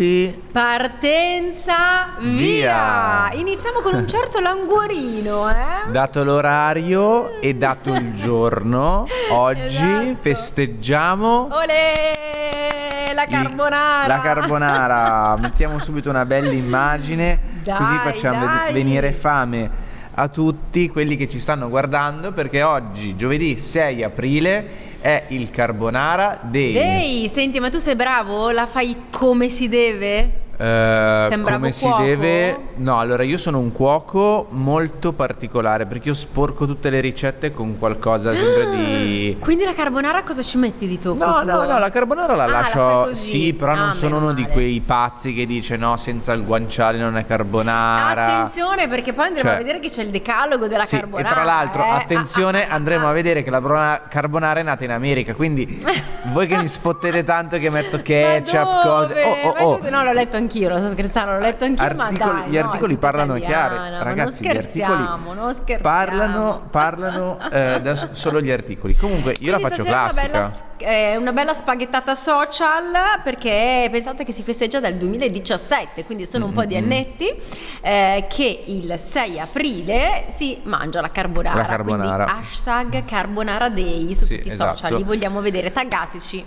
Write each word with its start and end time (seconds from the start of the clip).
Pronti? 0.00 0.42
Partenza 0.50 2.14
via! 2.20 3.28
Via! 3.28 3.30
Iniziamo 3.38 3.80
con 3.80 3.94
un 3.94 4.08
certo 4.08 4.40
languorino, 4.40 5.50
eh? 5.50 5.90
Dato 5.90 6.24
l'orario 6.24 7.38
e 7.40 7.54
dato 7.54 7.92
il 7.92 8.14
giorno, 8.14 9.06
oggi 9.30 9.60
Esatto. 9.76 10.16
festeggiamo 10.22 11.48
Olè! 11.52 13.12
La 13.12 13.24
il- 13.24 13.28
carbonara! 13.28 14.06
La 14.06 14.20
carbonara. 14.20 15.36
Mettiamo 15.38 15.78
subito 15.78 16.08
una 16.08 16.24
bella 16.24 16.50
immagine, 16.50 17.38
Dai, 17.62 17.76
così 17.76 17.96
facciamo 17.98 18.46
dai. 18.46 18.72
venire 18.72 19.12
fame 19.12 19.88
a 20.20 20.28
tutti 20.28 20.90
quelli 20.90 21.16
che 21.16 21.28
ci 21.28 21.38
stanno 21.38 21.70
guardando 21.70 22.32
perché 22.32 22.62
oggi, 22.62 23.16
giovedì 23.16 23.56
6 23.56 24.02
aprile, 24.02 24.68
è 25.00 25.24
il 25.28 25.50
Carbonara 25.50 26.40
Day. 26.42 26.74
Ehi, 26.76 27.28
senti, 27.28 27.58
ma 27.58 27.70
tu 27.70 27.78
sei 27.78 27.96
bravo? 27.96 28.50
La 28.50 28.66
fai 28.66 29.04
come 29.10 29.48
si 29.48 29.68
deve? 29.68 30.39
Eh, 30.62 31.28
bravo 31.38 31.50
come 31.52 31.72
si 31.72 31.84
cuoco? 31.86 32.02
deve? 32.02 32.56
No, 32.76 32.98
allora 32.98 33.22
io 33.22 33.38
sono 33.38 33.58
un 33.58 33.72
cuoco 33.72 34.46
molto 34.50 35.12
particolare 35.12 35.86
perché 35.86 36.08
io 36.08 36.14
sporco 36.14 36.66
tutte 36.66 36.90
le 36.90 37.00
ricette 37.00 37.52
con 37.52 37.78
qualcosa 37.78 38.34
sempre 38.34 38.68
di 38.70 39.36
Quindi 39.40 39.64
la 39.64 39.72
carbonara 39.72 40.22
cosa 40.22 40.42
ci 40.42 40.58
metti 40.58 40.86
di 40.86 40.98
tocco? 40.98 41.24
No, 41.24 41.40
tu? 41.40 41.46
no, 41.46 41.64
no, 41.64 41.78
la 41.78 41.88
carbonara 41.90 42.34
la 42.36 42.44
Ah, 42.44 42.46
la 42.46 42.52
lascio. 42.60 43.00
così. 43.08 43.14
sì, 43.44 43.52
però 43.54 43.74
non 43.74 43.88
Ah, 43.88 43.92
sono 43.92 44.14
meno 44.16 44.24
uno 44.26 44.34
di 44.34 44.42
male. 44.42 44.52
quei 44.54 44.80
pazzi 44.84 45.32
che 45.32 45.46
dice 45.46 45.76
no, 45.76 45.96
senza 45.96 46.32
il 46.32 46.44
guanciale 46.44 46.98
non 46.98 47.16
è 47.16 47.24
carbonara. 47.26 48.26
Attenzione 48.26 48.86
perché 48.88 49.12
poi 49.14 49.26
andremo 49.28 49.48
Cioè- 49.48 49.58
a 49.58 49.62
vedere 49.62 49.78
che 49.80 49.88
c'è 49.88 50.02
il 50.02 50.10
decalogo 50.10 50.66
della 50.68 50.84
Sì, 50.84 50.96
carbonara. 50.98 51.28
e 51.28 51.32
tra 51.32 51.42
l'altro, 51.44 51.84
eh. 51.84 51.88
attenzione, 51.90 52.64
Ah, 52.64 52.68
ah, 52.68 52.72
ah, 52.72 52.74
andremo 52.76 53.06
ah. 53.06 53.10
a 53.10 53.12
vedere 53.12 53.42
che 53.42 53.50
la 53.50 54.02
carbonara 54.10 54.60
è 54.60 54.62
nata 54.62 54.84
in 54.84 54.90
America. 54.90 55.34
Quindi 55.34 55.82
voi 56.32 56.46
che 56.46 56.56
mi 56.58 56.68
sfottete 56.68 57.24
tanto 57.24 57.56
che 57.58 57.70
metto 57.70 58.00
ketchup, 58.02 58.82
cose. 58.82 59.22
Oh, 59.22 59.48
oh, 59.48 59.64
oh. 59.80 59.88
No, 59.88 60.02
l'ho 60.04 60.12
letto 60.12 60.36
anch'io, 60.50 60.68
lo 60.68 60.78
sto 60.80 60.90
scherzando, 60.90 61.32
l'ho 61.32 61.38
letto 61.38 61.64
anch'io, 61.64 61.94
ma 61.94 62.06
Articoli- 62.06 62.40
dai, 62.40 62.50
gli 62.50 62.58
no, 62.58 62.64
articoli 62.64 62.96
parlano 62.98 63.36
italiana, 63.36 63.68
chiaro, 63.68 63.90
ma 63.96 64.02
ragazzi. 64.02 64.42
non 64.42 64.52
scherziamo, 64.52 65.32
non 65.32 65.54
scherziamo. 65.54 65.82
Parlano, 65.82 66.62
parlano 66.70 67.38
eh, 67.50 67.80
da 67.80 68.08
solo 68.12 68.40
gli 68.40 68.50
articoli. 68.50 68.94
Comunque, 68.96 69.36
io 69.40 69.52
la 69.52 69.58
Quindi 69.58 69.76
faccio 69.76 69.88
stasera 69.88 70.08
classica. 70.10 70.38
Una 70.38 70.48
bella, 70.48 70.90
eh, 70.92 71.16
una 71.16 71.32
bella 71.32 71.54
spaghettata 71.54 72.14
social 72.14 72.92
perché 73.22 73.88
pensate 73.90 74.24
che 74.24 74.32
si 74.32 74.42
festeggia 74.42 74.80
dal 74.80 74.94
2017, 74.94 76.04
quindi 76.04 76.26
sono 76.26 76.46
un 76.46 76.52
po' 76.52 76.64
di 76.64 76.76
annetti 76.76 77.32
eh, 77.80 78.26
che 78.28 78.62
il 78.66 78.98
6 78.98 79.38
aprile 79.40 80.24
si 80.28 80.58
mangia 80.64 81.00
la 81.00 81.10
carbonara. 81.10 81.56
La 81.56 81.66
carbonara. 81.66 82.24
Quindi 82.24 82.42
hashtag 82.42 83.04
carbonara 83.04 83.68
day 83.68 84.12
su 84.14 84.24
Sì, 84.24 84.36
tutti 84.36 84.48
i 84.48 84.52
esatto. 84.52 84.76
social, 84.76 84.96
li 84.96 85.04
vogliamo 85.04 85.40
vedere, 85.40 85.70
taggateci. 85.70 86.44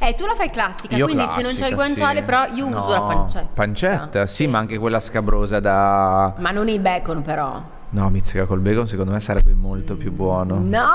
Eh, 0.00 0.14
tu 0.14 0.24
la 0.26 0.34
fai 0.34 0.50
classica, 0.50 0.96
Io 0.96 1.04
quindi 1.06 1.24
se 1.26 1.42
non 1.42 1.52
c'è 1.54 1.68
il 1.68 1.74
classica, 1.74 1.74
guanciale, 1.74 2.18
sì. 2.20 2.24
però 2.24 2.44
io 2.54 2.66
uso 2.66 2.78
No, 2.78 2.88
la 2.88 3.00
pancetta. 3.00 3.48
Pancetta, 3.54 4.20
Ah, 4.20 4.24
sì, 4.26 4.46
ma 4.46 4.58
anche 4.58 4.78
quella 4.78 5.00
scabrosa 5.00 5.60
da. 5.60 6.34
Ma 6.38 6.50
non 6.50 6.68
il 6.68 6.80
bacon 6.80 7.22
però. 7.22 7.80
No, 7.94 8.08
mizzica 8.08 8.46
col 8.46 8.60
bacon, 8.60 8.86
secondo 8.86 9.12
me 9.12 9.20
sarebbe 9.20 9.52
molto 9.52 9.96
più 9.96 10.12
buono. 10.12 10.58
No! 10.58 10.86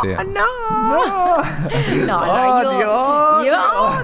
Sì. 0.00 0.08
No! 0.12 2.06
No, 2.06 2.18
allora 2.20 2.68
Odio, 2.68 2.78
io, 2.78 2.90
odio. 2.90 3.52
io 3.52 3.58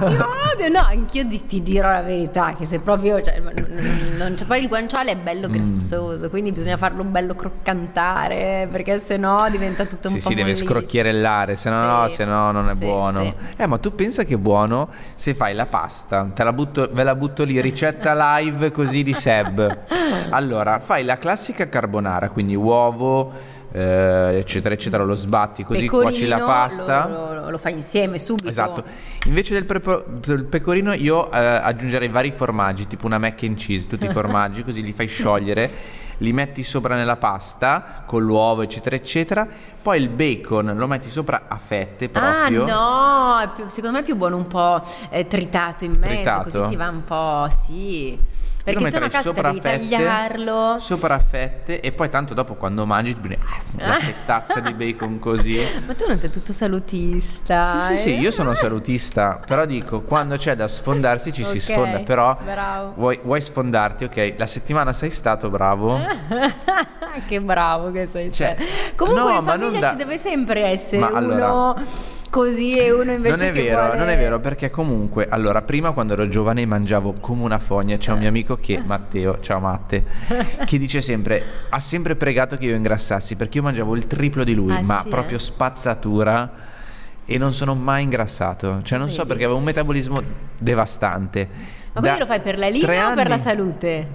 odio, 0.06 0.26
odio. 0.52 0.68
No, 0.68 0.80
anch'io 0.80 1.24
di- 1.24 1.46
ti 1.46 1.62
dirò 1.62 1.90
la 1.90 2.02
verità, 2.02 2.54
che 2.54 2.66
se 2.66 2.80
proprio, 2.80 3.22
cioè, 3.22 3.38
non, 3.40 3.52
non- 3.56 4.14
non 4.18 4.34
c'è 4.34 4.44
poi 4.44 4.60
il 4.62 4.68
guanciale 4.68 5.12
è 5.12 5.16
Mm. 5.16 5.22
bello 5.22 5.48
grassoso, 5.48 6.28
quindi 6.28 6.52
bisogna 6.52 6.76
farlo 6.76 7.02
bello 7.04 7.34
croccantare, 7.34 8.68
perché 8.70 8.98
sennò 8.98 9.48
diventa 9.48 9.86
tutto 9.86 10.08
un 10.08 10.14
Sì, 10.14 10.20
po' 10.20 10.28
si 10.28 10.34
deve 10.34 10.48
mollissimo. 10.50 10.70
scrocchierellare, 10.70 11.56
se 11.56 11.70
no, 11.70 12.06
Sì, 12.08 12.14
se 12.16 12.24
no 12.26 12.50
non 12.52 12.68
è 12.68 12.74
sì, 12.74 12.84
buono. 12.84 13.22
sì. 13.22 13.34
Eh, 13.56 13.66
ma 13.66 13.78
tu 13.78 13.94
pensa 13.94 14.24
che 14.24 14.34
è 14.34 14.38
buono 14.38 14.88
se 15.14 15.34
fai 15.34 15.54
la 15.54 15.66
pasta? 15.66 16.28
Te 16.34 16.44
la 16.44 16.52
butto, 16.52 16.88
ve 16.92 17.04
la 17.04 17.14
butto 17.14 17.44
lì, 17.44 17.58
ricetta 17.60 18.38
live 18.38 18.70
così 18.70 19.02
di 19.02 19.14
Seb. 19.14 19.78
Allora, 20.30 20.78
fai 20.80 21.04
la 21.04 21.16
classica 21.16 21.68
carbonara, 21.68 22.17
quindi 22.28 22.54
uovo, 22.56 23.30
eh, 23.70 24.36
eccetera, 24.38 24.74
eccetera, 24.74 25.04
lo 25.04 25.14
sbatti 25.14 25.62
così, 25.62 25.86
cuoci 25.86 26.26
la 26.26 26.36
Pecorino, 26.38 26.44
pasta. 26.58 27.06
Lo, 27.06 27.34
lo- 27.34 27.50
lo 27.50 27.58
fai 27.58 27.74
insieme 27.74 28.18
subito. 28.18 28.48
Esatto. 28.48 28.82
Invece 29.26 29.54
del, 29.54 29.64
prepo- 29.64 30.04
del 30.08 30.44
pecorino 30.44 30.92
io 30.94 31.30
eh, 31.30 31.38
aggiungerei 31.38 32.08
vari 32.08 32.30
formaggi, 32.32 32.86
tipo 32.86 33.06
una 33.06 33.18
mac 33.18 33.42
and 33.44 33.56
cheese, 33.56 33.86
tutti 33.86 34.06
i 34.06 34.10
formaggi, 34.10 34.64
così 34.64 34.82
li 34.82 34.92
fai 34.92 35.06
sciogliere, 35.06 35.70
li 36.20 36.32
metti 36.32 36.64
sopra 36.64 36.96
nella 36.96 37.16
pasta 37.16 38.02
con 38.06 38.24
l'uovo, 38.24 38.62
eccetera, 38.62 38.96
eccetera. 38.96 39.46
Poi 39.80 40.00
il 40.00 40.08
bacon 40.08 40.72
lo 40.76 40.86
metti 40.86 41.08
sopra 41.10 41.42
a 41.46 41.56
fette 41.58 42.08
proprio. 42.08 42.64
Ah 42.66 43.40
no, 43.44 43.52
più- 43.54 43.68
secondo 43.68 43.96
me 43.96 44.02
è 44.02 44.04
più 44.06 44.16
buono 44.16 44.36
un 44.36 44.46
po' 44.46 44.82
eh, 45.10 45.26
tritato 45.28 45.84
in 45.84 45.92
mezzo, 45.92 46.14
Tritato? 46.14 46.42
così 46.50 46.64
ti 46.70 46.76
va 46.76 46.88
un 46.88 47.04
po', 47.04 47.48
sì. 47.50 48.18
Io 48.70 48.78
Perché 48.78 48.90
se 48.90 48.98
no 48.98 49.22
sopra 49.22 49.48
devi 49.48 49.60
tagliarlo. 49.60 50.76
Sopra 50.78 51.14
a 51.14 51.18
fette 51.18 51.80
e 51.80 51.92
poi 51.92 52.08
tanto 52.10 52.34
dopo 52.34 52.54
quando 52.54 52.84
mangi 52.86 53.14
ti 53.14 53.20
viene 53.26 53.42
ah, 53.80 53.98
fettazza 53.98 54.60
di 54.60 54.74
bacon 54.74 55.18
così. 55.18 55.58
Ma 55.86 55.94
tu 55.94 56.04
non 56.06 56.18
sei 56.18 56.30
tutto 56.30 56.52
salutista. 56.52 57.80
Sì, 57.80 57.96
sì, 57.96 58.02
sì, 58.02 58.14
eh? 58.14 58.18
io 58.20 58.30
sono 58.30 58.54
salutista, 58.54 59.40
però 59.44 59.64
dico, 59.64 60.02
quando 60.02 60.36
c'è 60.36 60.54
da 60.56 60.68
sfondarsi 60.68 61.32
ci 61.32 61.44
si 61.44 61.56
Ok, 61.56 61.62
sfonda, 61.62 61.98
però 62.00 62.36
vuoi, 62.94 63.18
vuoi 63.22 63.40
sfondarti, 63.40 64.04
ok, 64.04 64.34
la 64.36 64.46
settimana 64.46 64.92
sei 64.92 65.10
stato 65.10 65.48
bravo, 65.50 65.98
che 67.26 67.40
bravo 67.40 67.90
che 67.90 68.06
sei. 68.06 68.32
Cioè. 68.32 68.56
Comunque 68.96 69.22
no, 69.32 69.38
in 69.38 69.44
famiglia 69.44 69.78
da- 69.80 69.90
ci 69.90 69.96
deve 69.96 70.18
sempre 70.18 70.64
essere 70.66 70.98
Ma 70.98 71.08
uno 71.08 71.16
allora- 71.18 71.82
così 72.30 72.72
e 72.72 72.90
uno 72.92 73.12
invece 73.12 73.36
non 73.36 73.44
è 73.46 73.52
vero, 73.52 73.80
vuole- 73.82 73.96
non 73.98 74.08
è 74.08 74.16
vero, 74.16 74.40
perché 74.40 74.70
comunque, 74.70 75.26
allora, 75.28 75.62
prima 75.62 75.92
quando 75.92 76.12
ero 76.14 76.28
giovane 76.28 76.64
mangiavo 76.66 77.14
come 77.20 77.42
una 77.42 77.58
fogna, 77.58 77.96
c'è 77.96 78.12
un 78.12 78.18
mio 78.18 78.28
amico 78.28 78.56
che, 78.56 78.80
Matteo, 78.84 79.40
ciao 79.40 79.60
Matte, 79.60 80.04
che 80.64 80.78
dice 80.78 81.00
sempre, 81.00 81.42
ha 81.68 81.80
sempre 81.80 82.16
pregato 82.16 82.56
che 82.56 82.66
io 82.66 82.74
ingrassassi, 82.76 83.36
perché 83.36 83.58
io 83.58 83.64
mangiavo 83.64 83.94
il 83.96 84.06
triplo 84.06 84.44
di 84.44 84.54
lui, 84.54 84.72
Ah, 84.72 84.80
ma 84.84 85.00
sì, 85.02 85.08
proprio 85.08 85.36
eh? 85.36 85.40
spazzatura. 85.40 86.66
E 87.30 87.36
non 87.36 87.52
sono 87.52 87.74
mai 87.74 88.04
ingrassato, 88.04 88.80
cioè 88.82 88.98
non 88.98 89.10
so 89.10 89.16
Vedi? 89.18 89.28
perché 89.28 89.44
avevo 89.44 89.58
un 89.58 89.64
metabolismo 89.64 90.22
devastante. 90.58 91.46
Ma 91.92 92.00
quindi 92.00 92.18
Da 92.18 92.24
lo 92.24 92.26
fai 92.26 92.40
per 92.40 92.58
la 92.58 92.68
linea 92.68 93.10
o 93.10 93.14
per 93.14 93.28
la 93.28 93.36
salute? 93.38 94.06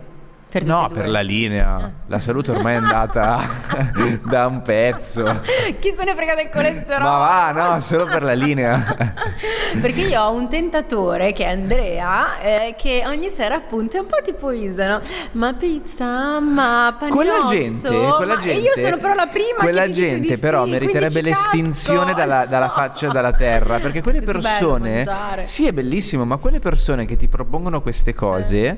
Per 0.53 0.63
No, 0.65 0.87
per 0.87 1.09
la 1.09 1.21
linea. 1.21 1.91
La 2.05 2.19
salute 2.19 2.51
ormai 2.51 2.73
è 2.73 2.77
andata 2.77 3.41
da 4.23 4.45
un 4.45 4.61
pezzo. 4.61 5.41
Chi 5.79 5.89
se 5.89 6.03
ne 6.03 6.13
frega 6.13 6.35
del 6.35 6.49
colesterolo? 6.49 7.09
Ma 7.09 7.17
va, 7.17 7.73
no, 7.73 7.79
solo 7.79 8.05
per 8.05 8.21
la 8.21 8.33
linea. 8.33 8.95
Perché 9.81 10.01
io 10.01 10.21
ho 10.21 10.31
un 10.31 10.47
tentatore 10.49 11.33
che 11.33 11.45
è 11.45 11.49
Andrea 11.49 12.37
eh, 12.37 12.75
che 12.77 13.01
ogni 13.07 13.29
sera 13.29 13.55
appunto 13.55 13.97
è 13.97 14.01
un 14.01 14.05
po' 14.05 14.17
tipo 14.23 14.51
Isa, 14.51 14.87
no? 14.87 15.01
Ma 15.31 15.53
pizza, 15.53 16.39
ma 16.39 16.95
pagnozzo 16.99 17.15
Quella 17.15 17.47
gente, 17.49 17.89
quella 17.89 18.35
gente, 18.37 18.51
E 18.51 18.59
io 18.59 18.71
sono 18.75 18.97
però 18.97 19.15
la 19.15 19.25
prima 19.25 19.57
quella 19.57 19.89
gente 19.89 20.37
però 20.37 20.65
sì, 20.65 20.69
meriterebbe 20.69 21.21
l'estinzione 21.21 22.13
dalla, 22.13 22.45
dalla 22.45 22.69
faccia 22.69 23.07
dalla 23.07 23.33
terra, 23.33 23.79
perché 23.79 24.03
quelle 24.03 24.21
persone, 24.21 25.03
sì 25.45 25.65
è 25.65 25.71
bellissimo, 25.71 26.25
ma 26.25 26.37
quelle 26.37 26.59
persone 26.59 27.07
che 27.07 27.15
ti 27.15 27.27
propongono 27.27 27.81
queste 27.81 28.13
cose, 28.13 28.77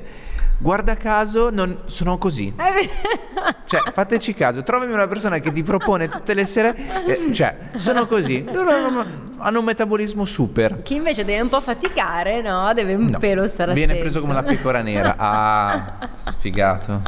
guarda 0.58 0.96
caso, 0.96 1.50
non, 1.50 1.78
sono 1.86 2.18
così. 2.18 2.54
Cioè, 3.66 3.80
fateci 3.92 4.32
caso, 4.32 4.62
trovami 4.62 4.92
una 4.92 5.08
persona 5.08 5.38
che 5.40 5.50
ti 5.50 5.62
propone 5.64 6.08
tutte 6.08 6.34
le 6.34 6.46
sere, 6.46 6.74
eh, 7.06 7.32
cioè, 7.32 7.56
sono 7.74 8.06
così. 8.06 8.44
Loro 8.44 8.70
hanno, 8.70 9.04
hanno 9.38 9.58
un 9.58 9.64
metabolismo 9.64 10.24
super. 10.24 10.82
Chi 10.82 10.94
invece 10.94 11.24
deve 11.24 11.42
un 11.42 11.48
po' 11.48 11.60
faticare, 11.60 12.42
no? 12.42 12.72
Deve 12.74 12.94
un 12.94 13.06
No, 13.06 13.18
pelo 13.18 13.46
stare 13.48 13.72
Viene 13.74 13.94
attento. 13.94 14.08
preso 14.10 14.20
come 14.24 14.34
la 14.34 14.42
pecora 14.44 14.82
nera. 14.82 15.14
Ah, 15.18 16.08
sfigato. 16.38 17.02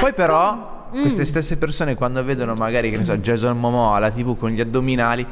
Poi 0.00 0.12
però, 0.12 0.76
Mm. 0.94 1.02
queste 1.02 1.26
stesse 1.26 1.58
persone 1.58 1.94
quando 1.96 2.24
vedono 2.24 2.54
magari, 2.54 2.90
che 2.90 2.96
ne 2.96 3.04
so, 3.04 3.14
Jason 3.18 3.58
Momoa 3.58 3.96
alla 3.96 4.10
tv 4.10 4.38
con 4.38 4.48
gli 4.50 4.60
addominali, 4.60 5.26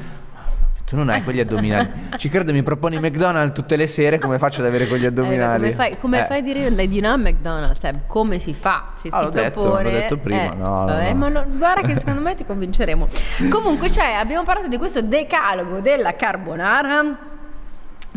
tu 0.86 0.94
non 0.96 1.08
hai 1.08 1.22
quegli 1.24 1.40
addominali. 1.40 1.90
Ci 2.16 2.28
credo, 2.28 2.52
mi 2.52 2.62
proponi 2.62 2.98
McDonald's 3.00 3.52
tutte 3.54 3.74
le 3.74 3.88
sere, 3.88 4.18
come 4.18 4.38
faccio 4.38 4.60
ad 4.60 4.68
avere 4.68 4.86
quegli 4.86 5.02
Eh, 5.04 5.08
addominali? 5.08 5.62
come 5.64 5.72
fai, 5.74 5.98
come 5.98 6.20
Eh. 6.22 6.24
fai 6.26 6.38
a 6.38 6.42
dire 6.42 6.88
di 6.88 7.00
no 7.00 7.10
a 7.12 7.16
McDonald's? 7.16 7.82
Eh, 7.84 7.92
come 8.06 8.38
si 8.38 8.54
fa? 8.54 8.90
Se 8.94 9.08
Ah, 9.10 9.18
si 9.18 9.24
l'ho 9.24 9.30
detto, 9.30 9.60
propone, 9.60 9.82
l'ho 9.82 9.90
detto 9.90 10.16
prima, 10.18 10.52
eh, 10.52 10.54
no, 10.54 10.98
eh, 11.00 11.12
no. 11.12 11.18
ma 11.18 11.28
lo- 11.28 11.44
guarda 11.48 11.80
che 11.86 11.98
secondo 11.98 12.20
me 12.20 12.36
ti 12.36 12.44
convinceremo. 12.46 13.08
Comunque, 13.50 13.90
cioè, 13.90 14.12
abbiamo 14.12 14.44
parlato 14.44 14.68
di 14.68 14.78
questo 14.78 15.02
decalogo 15.02 15.80
della 15.80 16.14
carbonara. 16.14 17.34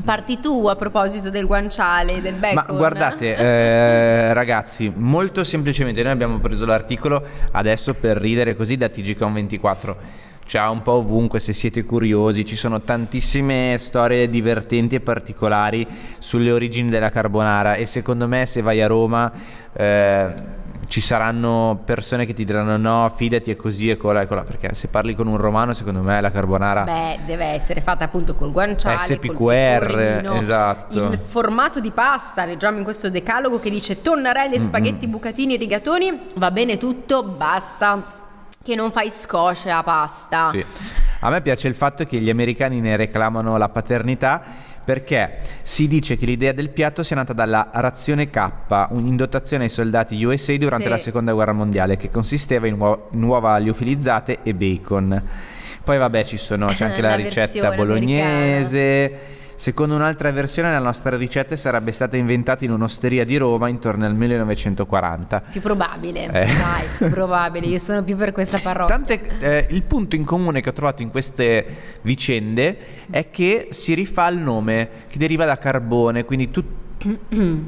Parti 0.06 0.40
tu 0.40 0.66
a 0.68 0.76
proposito 0.78 1.30
del 1.30 1.46
guanciale, 1.46 2.22
del 2.22 2.36
Ma 2.36 2.54
bacon. 2.54 2.78
guardate, 2.78 3.36
eh, 3.36 4.32
ragazzi, 4.34 4.94
molto 4.96 5.44
semplicemente 5.44 6.02
noi 6.04 6.14
abbiamo 6.14 6.38
preso 6.38 6.66
l'articolo 6.66 7.22
adesso 7.52 7.94
per 7.96 8.16
ridere 8.16 8.56
così 8.56 8.78
da 8.78 8.86
TGCon24. 8.86 9.96
C'è 10.50 10.66
un 10.66 10.82
po' 10.82 10.94
ovunque 10.94 11.40
se 11.40 11.54
siete 11.54 11.86
curiosi, 11.86 12.44
ci 12.44 12.56
sono 12.56 12.82
tantissime 12.82 13.76
storie 13.78 14.28
divertenti 14.28 14.96
e 14.96 15.00
particolari 15.00 15.86
sulle 16.18 16.52
origini 16.52 16.90
della 16.90 17.12
carbonara. 17.12 17.76
E 17.76 17.86
secondo 17.86 18.28
me 18.28 18.48
se 18.48 18.64
vai 18.64 18.82
a 18.82 18.88
Roma 18.88 19.32
eh, 19.72 20.34
ci 20.88 21.02
saranno 21.02 21.80
persone 21.86 22.26
che 22.26 22.34
ti 22.34 22.46
diranno 22.46 22.78
no, 22.78 23.14
fidati 23.16 23.52
è 23.52 23.56
così 23.56 23.92
e 23.92 23.98
colà 23.98 24.22
e 24.22 24.28
colà, 24.28 24.42
perché 24.42 24.74
se 24.74 24.88
parli 24.88 25.14
con 25.14 25.28
un 25.28 25.38
romano 25.38 25.76
secondo 25.76 26.02
me 26.02 26.20
la 26.20 26.32
carbonara... 26.32 26.82
Beh, 26.82 27.20
deve 27.28 27.46
essere 27.46 27.80
fatta 27.80 28.06
appunto 28.06 28.34
col 28.34 28.52
guanciale, 28.52 28.98
SPQR, 28.98 30.24
col 30.26 30.38
esatto. 30.38 31.12
il 31.12 31.20
formato 31.20 31.80
di 31.80 31.92
pasta, 31.92 32.46
leggiamo 32.46 32.80
in 32.80 32.84
questo 32.84 33.12
decalogo 33.12 33.60
che 33.60 33.70
dice 33.70 34.02
tonnarelli, 34.02 34.60
spaghetti, 34.60 35.08
bucatini, 35.08 35.58
rigatoni, 35.58 36.20
va 36.38 36.50
bene 36.50 36.80
tutto, 36.80 37.22
basta 37.22 38.18
che 38.62 38.76
non 38.76 38.92
fai 38.92 39.10
scosce 39.10 39.70
a 39.70 39.84
pasta. 39.84 40.50
Sì. 40.50 40.64
A 41.22 41.30
me 41.30 41.42
piace 41.42 41.68
il 41.68 41.76
fatto 41.76 42.06
che 42.06 42.20
gli 42.20 42.30
americani 42.30 42.80
ne 42.80 42.96
reclamano 42.96 43.58
la 43.58 43.70
paternità 43.70 44.42
perché 44.84 45.38
si 45.62 45.88
dice 45.88 46.18
che 46.18 46.26
l'idea 46.26 46.52
del 46.52 46.70
piatto 46.70 47.04
sia 47.04 47.16
nata 47.16 47.32
dalla 47.34 47.70
razione 47.74 48.30
K, 48.30 48.50
in 48.92 49.16
dotazione 49.16 49.66
ai 49.66 49.70
soldati 49.70 50.22
USA 50.24 50.56
durante 50.58 50.86
Sì. 50.86 50.90
la 50.90 50.98
seconda 50.98 51.32
guerra 51.34 51.54
mondiale, 51.54 51.96
che 51.96 52.10
consisteva 52.10 52.66
in, 52.68 52.80
uo- 52.80 53.10
in 53.12 53.22
uova 53.24 53.58
liofilizzate 53.58 54.40
e 54.42 54.54
bacon. 54.56 55.24
Poi 55.84 55.98
vabbè 55.98 56.24
ci 56.24 56.38
sono, 56.38 56.68
c'è 56.68 56.86
anche 56.86 57.02
la, 57.02 57.10
La 57.10 57.16
ricetta 57.18 57.72
bolognese. 57.72 59.38
Secondo 59.60 59.94
un'altra 59.96 60.32
versione 60.32 60.72
la 60.72 60.80
nostra 60.80 61.18
ricetta 61.18 61.54
sarebbe 61.58 61.92
stata 61.92 62.16
inventata 62.16 62.64
in 62.64 62.72
un'osteria 62.72 63.26
di 63.26 63.36
Roma 63.36 63.68
intorno 63.68 64.06
al 64.06 64.16
1940. 64.16 65.44
Più 65.52 65.60
probabile, 65.60 66.28
Eh. 66.28 66.30
dai, 66.46 66.86
più 66.98 67.10
probabile, 67.10 67.66
io 67.66 67.78
sono 67.78 68.02
più 68.02 68.16
per 68.16 68.32
questa 68.32 68.60
parola. 68.60 68.86
Tante, 68.86 69.20
eh, 69.40 69.68
il 69.72 69.84
punto 69.84 70.16
in 70.16 70.24
comune 70.24 70.62
che 70.62 70.70
ho 70.70 70.72
trovato 70.72 71.02
in 71.02 71.10
queste 71.12 71.66
vicende 72.04 72.78
è 73.10 73.30
che 73.32 73.68
si 73.72 73.94
rifà 73.96 74.30
il 74.30 74.38
nome 74.38 74.90
che 75.10 75.18
deriva 75.18 75.44
da 75.44 75.58
carbone, 75.58 76.24
quindi 76.24 76.52
tu- 76.52 76.64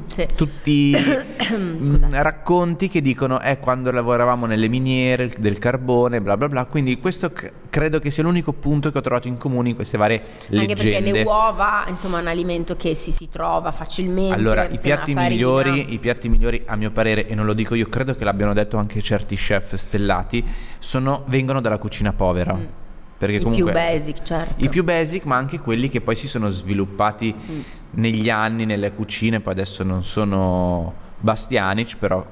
sì. 0.06 0.28
tutti 0.34 0.94
mm, 1.52 2.14
racconti 2.14 2.88
che 2.88 3.00
dicono 3.00 3.40
è 3.40 3.58
quando 3.58 3.90
lavoravamo 3.90 4.46
nelle 4.46 4.68
miniere 4.68 5.30
del 5.38 5.58
carbone, 5.58 6.20
bla 6.20 6.36
bla 6.36 6.48
bla. 6.48 6.64
Quindi 6.66 6.98
questo 6.98 7.32
c- 7.32 7.50
credo 7.70 7.98
che 7.98 8.10
sia 8.10 8.22
l'unico 8.22 8.52
punto 8.52 8.90
che 8.90 8.98
ho 8.98 9.00
trovato 9.00 9.28
in 9.28 9.38
comune 9.38 9.70
in 9.70 9.74
queste 9.74 9.96
varie 9.96 10.20
Anche 10.52 10.74
perché 10.74 10.84
leggende. 10.90 11.12
le 11.12 11.22
uova, 11.22 11.84
insomma, 11.88 12.18
è 12.18 12.20
un 12.20 12.28
alimento 12.28 12.76
che 12.76 12.94
si, 12.94 13.10
si 13.12 13.28
trova 13.28 13.72
facilmente. 13.72 14.34
Allora, 14.34 14.68
i 14.68 14.78
piatti, 14.78 15.14
migliori, 15.14 15.92
i 15.92 15.98
piatti 15.98 16.28
migliori, 16.28 16.62
a 16.66 16.76
mio 16.76 16.90
parere, 16.90 17.26
e 17.26 17.34
non 17.34 17.46
lo 17.46 17.54
dico 17.54 17.74
io, 17.74 17.88
credo 17.88 18.14
che 18.14 18.24
l'abbiano 18.24 18.52
detto 18.52 18.76
anche 18.76 19.00
certi 19.00 19.36
chef 19.36 19.74
stellati, 19.74 20.44
sono- 20.78 21.24
vengono 21.26 21.60
dalla 21.60 21.78
cucina 21.78 22.12
povera. 22.12 22.80
Perché. 23.26 23.38
I 23.38 23.40
comunque 23.42 23.70
più 23.70 23.80
basic, 23.80 24.22
certo. 24.22 24.64
I 24.64 24.68
più 24.68 24.82
basic, 24.82 25.24
ma 25.26 25.36
anche 25.36 25.60
quelli 25.60 25.88
che 25.88 26.00
poi 26.00 26.16
si 26.16 26.26
sono 26.26 26.48
sviluppati 26.48 27.32
Mm. 27.34 27.60
negli 27.92 28.28
anni 28.28 28.64
nelle 28.64 28.92
cucine, 28.92 29.38
poi 29.38 29.52
adesso 29.52 29.84
non 29.84 30.02
sono 30.02 30.92
Bastianic, 31.20 31.98
però 31.98 32.24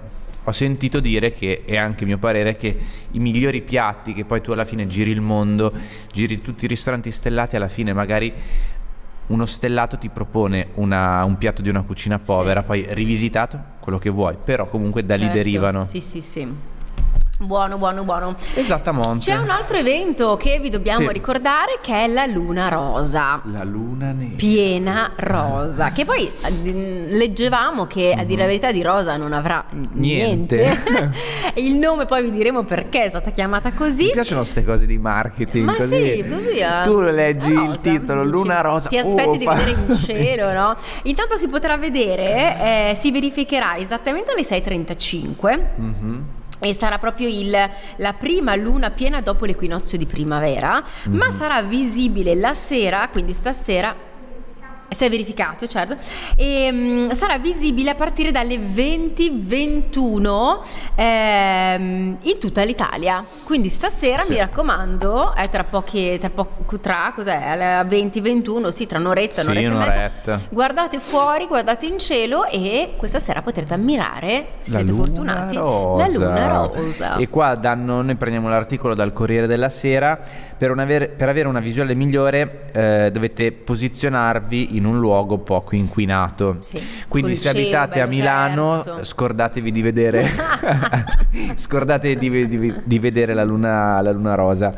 ho 0.42 0.52
sentito 0.52 0.98
dire 0.98 1.32
che, 1.32 1.62
e 1.64 1.76
anche 1.76 2.04
mio 2.04 2.18
parere, 2.18 2.56
che 2.56 2.76
i 3.12 3.18
migliori 3.20 3.60
piatti 3.60 4.12
che 4.14 4.24
poi 4.24 4.40
tu 4.40 4.50
alla 4.50 4.64
fine 4.64 4.88
giri 4.88 5.12
il 5.12 5.20
mondo, 5.20 5.72
giri 6.12 6.40
tutti 6.40 6.64
i 6.64 6.68
ristoranti 6.68 7.12
stellati, 7.12 7.54
alla 7.54 7.68
fine 7.68 7.92
magari 7.92 8.32
uno 9.28 9.46
stellato 9.46 9.96
ti 9.96 10.08
propone 10.08 10.68
una- 10.74 11.22
un 11.22 11.38
piatto 11.38 11.62
di 11.62 11.68
una 11.68 11.82
cucina 11.82 12.18
povera, 12.18 12.64
poi 12.64 12.84
rivisitato, 12.88 13.60
quello 13.78 13.98
che 13.98 14.10
vuoi, 14.10 14.34
però 14.42 14.66
comunque 14.66 15.06
da 15.06 15.14
lì 15.14 15.20
Certo. 15.20 15.36
derivano. 15.36 15.86
Sì, 15.86 16.00
sì, 16.00 16.20
sì. 16.20 16.48
Buono, 17.42 17.78
buono, 17.78 18.04
buono. 18.04 18.36
Esattamente. 18.54 19.20
C'è 19.30 19.34
un 19.38 19.48
altro 19.48 19.78
evento 19.78 20.36
che 20.36 20.58
vi 20.60 20.68
dobbiamo 20.68 21.06
Sì. 21.06 21.12
ricordare 21.14 21.78
che 21.80 22.04
è 22.04 22.06
la 22.06 22.26
luna 22.26 22.68
rosa. 22.68 23.40
La 23.50 23.64
luna 23.64 24.12
nera. 24.12 24.34
Piena 24.36 25.12
rosa, 25.16 25.90
che 25.90 26.04
poi 26.04 26.30
leggevamo 26.62 27.86
che 27.86 28.14
a 28.14 28.24
dire 28.24 28.42
la 28.42 28.46
verità 28.46 28.70
di 28.70 28.82
rosa 28.82 29.16
non 29.16 29.32
avrà 29.32 29.64
n- 29.72 29.88
Niente. 29.92 30.56
niente. 30.56 31.12
Il 31.62 31.76
nome 31.76 32.04
poi 32.04 32.24
vi 32.24 32.30
diremo 32.30 32.62
perché 32.64 33.04
è 33.04 33.08
stata 33.08 33.30
chiamata 33.30 33.72
così. 33.72 34.04
Mi 34.04 34.10
piacciono 34.10 34.40
queste 34.42 34.62
cose 34.62 34.84
di 34.84 34.98
marketing. 34.98 35.64
Ma 35.64 35.76
così. 35.76 36.22
sì, 36.22 36.28
così 36.28 36.58
eh. 36.58 36.82
Tu 36.84 37.00
leggi 37.00 37.54
Rosa, 37.54 37.72
il 37.72 37.80
titolo, 37.80 38.20
dici, 38.24 38.32
Luna 38.34 38.60
Rosa. 38.60 38.88
Ti 38.90 38.98
aspetti 38.98 39.38
di 39.38 39.44
uffa. 39.46 39.54
vedere 39.54 39.70
in 39.86 39.96
cielo, 40.04 40.52
no? 40.52 40.76
Intanto 41.04 41.38
si 41.38 41.48
potrà 41.48 41.78
vedere, 41.78 42.90
eh, 42.90 42.94
si 42.96 43.10
verificherà 43.10 43.78
esattamente 43.78 44.30
alle 44.32 44.42
6.35. 44.44 45.60
Mhm. 45.76 46.24
E 46.60 46.74
sarà 46.74 46.98
proprio 46.98 47.26
il- 47.28 47.70
la 47.96 48.12
prima 48.12 48.54
luna 48.54 48.90
piena 48.90 49.20
dopo 49.20 49.46
l'equinozio 49.46 49.96
di 49.96 50.06
primavera, 50.06 50.82
Mhm. 51.04 51.16
ma 51.16 51.30
sarà 51.30 51.62
visibile 51.62 52.34
la 52.34 52.54
sera, 52.54 53.08
quindi 53.10 53.32
stasera. 53.32 54.08
Si 54.90 55.04
è 55.04 55.08
verificato, 55.08 55.66
certo. 55.66 55.96
E 56.36 56.68
mm, 56.72 57.10
sarà 57.10 57.38
visibile 57.38 57.90
a 57.90 57.94
partire 57.94 58.30
dalle 58.32 58.56
20-21 58.58 60.58
ehm, 60.96 62.16
in 62.22 62.38
tutta 62.38 62.62
l'Italia. 62.64 63.24
Quindi 63.44 63.68
stasera 63.68 64.22
Sì. 64.22 64.32
mi 64.32 64.38
raccomando, 64.38 65.34
è 65.34 65.48
tra 65.48 65.64
pochi, 65.64 66.18
tra 66.18 66.30
poco, 66.30 66.78
tra 66.80 67.12
cos'è? 67.14 67.36
Alle 67.36 67.82
20-21, 67.88 68.68
sì, 68.70 68.86
tra 68.86 68.98
un'oretta, 68.98 69.42
Sì, 69.42 69.46
un'oretta 69.48 69.74
un'oretta. 69.74 70.00
mezza. 70.00 70.40
Guardate 70.48 70.98
fuori, 70.98 71.46
guardate 71.46 71.86
in 71.86 71.98
cielo 71.98 72.44
e 72.46 72.94
questa 72.96 73.18
sera 73.20 73.42
potrete 73.42 73.74
ammirare, 73.74 74.46
se 74.58 74.72
siete 74.72 74.92
fortunati, 74.92 75.54
la 75.56 76.06
luna 76.12 76.48
rosa. 76.48 77.16
E 77.16 77.28
qua 77.28 77.54
danno, 77.54 78.02
noi 78.02 78.16
prendiamo 78.16 78.48
l'articolo 78.48 78.94
dal 78.94 79.12
Corriere 79.12 79.46
della 79.46 79.70
Sera. 79.70 80.18
Per, 80.58 80.70
una 80.70 80.82
avere, 80.82 81.08
per 81.08 81.28
avere 81.28 81.48
una 81.48 81.60
visuale 81.60 81.94
migliore 81.94 82.70
eh, 82.72 83.10
dovete 83.12 83.52
posizionarvi 83.52 84.76
in 84.76 84.79
un 84.84 84.98
luogo 84.98 85.38
poco 85.38 85.74
inquinato. 85.76 86.58
Sì, 86.60 86.80
Quindi 87.08 87.36
se 87.36 87.48
cielo 87.48 87.58
abitate 87.58 88.00
a 88.00 88.06
Milano, 88.06 88.80
terzo. 88.82 89.04
scordatevi 89.04 89.72
di 89.72 89.82
vedere, 89.82 90.30
scordatevi 91.54 92.46
di, 92.46 92.58
di- 92.58 92.74
di 92.84 92.98
vedere 92.98 93.34
la 93.34 93.44
luna, 93.44 94.00
la 94.00 94.10
luna 94.12 94.34
rosa. 94.34 94.72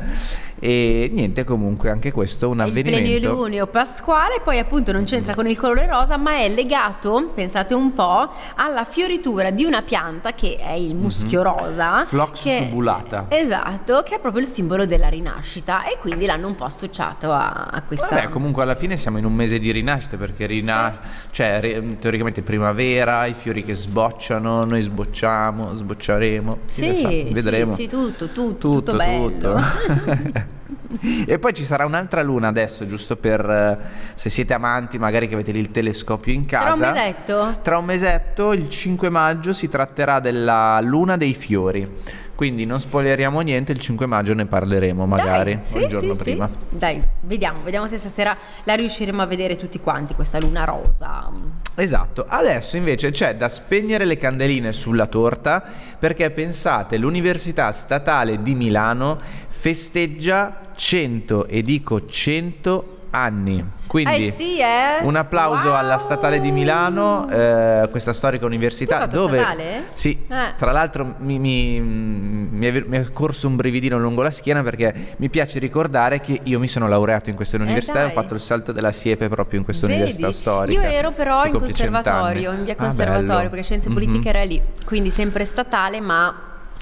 E 0.65 1.09
niente, 1.11 1.43
comunque 1.43 1.89
anche 1.89 2.13
questo 2.13 2.45
è 2.45 2.47
un 2.47 2.55
il 2.55 2.61
avvenimento. 2.61 3.03
plenilunio 3.09 3.67
pasquale 3.67 4.39
poi 4.41 4.59
appunto 4.59 4.93
non 4.93 5.03
c'entra 5.03 5.33
con 5.33 5.45
il 5.45 5.57
colore 5.57 5.85
rosa 5.85 6.15
ma 6.15 6.37
è 6.37 6.47
legato, 6.47 7.31
pensate 7.35 7.73
un 7.73 7.93
po', 7.93 8.29
alla 8.55 8.85
fioritura 8.85 9.49
di 9.51 9.65
una 9.65 9.81
pianta 9.81 10.31
che 10.31 10.55
è 10.55 10.71
il 10.71 10.95
muschio 10.95 11.41
rosa 11.41 11.97
Mhm. 11.99 12.05
Phlox 12.07 12.43
che- 12.43 12.57
subulata. 12.63 13.25
esatto, 13.27 14.03
che 14.05 14.15
è 14.15 14.19
proprio 14.21 14.41
il 14.41 14.47
simbolo 14.47 14.85
della 14.85 15.09
rinascita 15.09 15.83
e 15.85 15.97
quindi 15.99 16.25
l'hanno 16.25 16.47
un 16.47 16.55
po' 16.55 16.63
associato 16.63 17.33
a, 17.33 17.67
a 17.69 17.81
questa 17.81 18.15
Vabbè, 18.15 18.29
comunque 18.29 18.63
alla 18.63 18.75
fine 18.75 18.95
siamo 18.95 19.17
in 19.17 19.25
un 19.25 19.33
mese 19.33 19.59
di 19.59 19.69
rinascita 19.69 20.15
perché 20.15 20.45
rina- 20.45 20.97
cioè, 21.31 21.59
re- 21.59 21.97
teoricamente 21.99 22.41
primavera, 22.41 23.25
i 23.25 23.33
fiori 23.33 23.65
che 23.65 23.73
sbocciano, 23.75 24.63
noi 24.63 24.81
sbocciamo, 24.81 25.73
sbocciaremo. 25.73 26.57
sì, 26.67 27.27
vedremo. 27.33 27.73
sì, 27.75 27.81
sì, 27.81 27.87
tutto, 27.89 28.27
tutto, 28.29 28.69
tutto, 28.69 28.95
bello. 28.95 29.29
tutto. 29.29 30.51
e 31.27 31.39
poi 31.39 31.53
ci 31.53 31.65
sarà 31.65 31.85
un'altra 31.85 32.21
luna 32.21 32.47
adesso, 32.47 32.87
giusto 32.87 33.15
per 33.15 33.49
eh, 33.49 33.77
se 34.13 34.29
siete 34.29 34.53
amanti, 34.53 34.97
magari 34.97 35.27
che 35.27 35.33
avete 35.33 35.51
lì 35.51 35.59
il 35.59 35.71
telescopio 35.71 36.33
in 36.33 36.45
casa. 36.45 36.75
Tra 36.75 36.87
un 36.87 36.93
mesetto? 36.93 37.59
Tra 37.61 37.77
un 37.77 37.85
mesetto, 37.85 38.53
il 38.53 38.69
5 38.69 39.09
maggio, 39.09 39.53
si 39.53 39.69
tratterà 39.69 40.19
della 40.19 40.79
luna 40.81 41.17
dei 41.17 41.33
fiori. 41.33 42.21
Quindi 42.35 42.65
non 42.65 42.79
spoileriamo 42.79 43.39
niente, 43.41 43.71
il 43.71 43.79
5 43.79 44.07
maggio 44.07 44.33
ne 44.33 44.47
parleremo 44.47 45.05
magari, 45.05 45.53
Dai, 45.53 45.65
sì, 45.65 45.77
il 45.77 45.87
giorno 45.87 46.13
sì, 46.13 46.17
sì. 46.17 46.23
prima. 46.23 46.49
Dai, 46.69 47.01
vediamo, 47.21 47.61
vediamo 47.61 47.87
se 47.87 47.97
stasera 47.99 48.35
la 48.63 48.73
riusciremo 48.73 49.21
a 49.21 49.25
vedere 49.27 49.55
tutti 49.55 49.79
quanti, 49.79 50.15
questa 50.15 50.39
luna 50.39 50.63
rosa. 50.63 51.29
Esatto, 51.75 52.25
adesso 52.27 52.75
invece 52.75 53.11
c'è 53.11 53.35
da 53.35 53.47
spegnere 53.49 54.05
le 54.05 54.17
candeline 54.17 54.73
sulla 54.73 55.05
torta 55.05 55.63
perché 55.97 56.31
pensate, 56.31 56.97
l'Università 56.97 57.71
Statale 57.71 58.41
di 58.41 58.55
Milano 58.55 59.21
festeggia 59.67 60.59
100 60.75 61.47
e 61.47 61.61
dico 61.61 62.05
100 62.05 62.97
anni. 63.11 63.63
Quindi 63.87 64.27
Eh 64.27 64.31
sì, 64.33 64.57
eh? 64.59 64.99
un 65.03 65.15
applauso 65.15 65.69
Wow! 65.69 65.77
alla 65.77 65.97
Statale 65.99 66.41
di 66.41 66.51
Milano, 66.51 67.29
eh, 67.29 67.87
questa 67.89 68.11
storica 68.11 68.45
università 68.45 69.05
dove 69.05 69.37
statale? 69.37 69.83
Sì, 69.93 70.25
Eh. 70.27 70.53
tra 70.57 70.73
l'altro 70.73 71.15
mi, 71.19 71.39
mi- 71.39 71.79
mi 71.79 72.65
è, 72.65 72.83
mi 72.85 72.97
è 72.97 73.09
corso 73.11 73.47
un 73.47 73.55
brividino 73.55 73.97
lungo 73.97 74.21
la 74.21 74.31
schiena 74.31 74.63
perché 74.63 75.15
mi 75.17 75.29
piace 75.29 75.59
ricordare 75.59 76.19
che 76.19 76.41
io 76.43 76.59
mi 76.59 76.67
sono 76.67 76.89
laureato 76.89 77.29
in 77.29 77.37
questa 77.37 77.55
università 77.55 78.01
e 78.01 78.05
ho 78.07 78.09
fatto 78.09 78.33
il 78.33 78.41
salto 78.41 78.73
della 78.73 78.91
siepe 78.91 79.29
proprio 79.29 79.59
in 79.59 79.63
questa 79.65 79.87
Vedi? 79.87 79.99
università 80.01 80.31
storica. 80.33 80.81
Io 80.81 80.85
ero 80.89 81.11
però 81.11 81.45
in 81.45 81.53
conservatorio, 81.53 82.51
in 82.51 82.65
via 82.65 82.73
Ah, 82.73 82.83
conservatorio, 82.83 83.27
bello. 83.27 83.49
perché 83.49 83.63
scienze 83.63 83.89
politiche 83.89 84.27
era 84.27 84.43
lì, 84.43 84.61
quindi 84.83 85.09
sempre 85.09 85.45
statale, 85.45 86.01
ma 86.01 86.35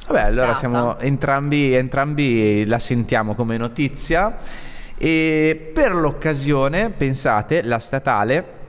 Vabbè, 0.07 0.21
allora 0.21 0.55
siamo 0.55 0.98
entrambi, 1.00 1.74
entrambi 1.74 2.65
la 2.65 2.79
sentiamo 2.79 3.33
come 3.33 3.57
notizia. 3.57 4.38
E 4.98 5.71
per 5.74 5.93
l'occasione, 5.93 6.89
pensate, 6.89 7.63
la 7.63 7.79
statale 7.79 8.60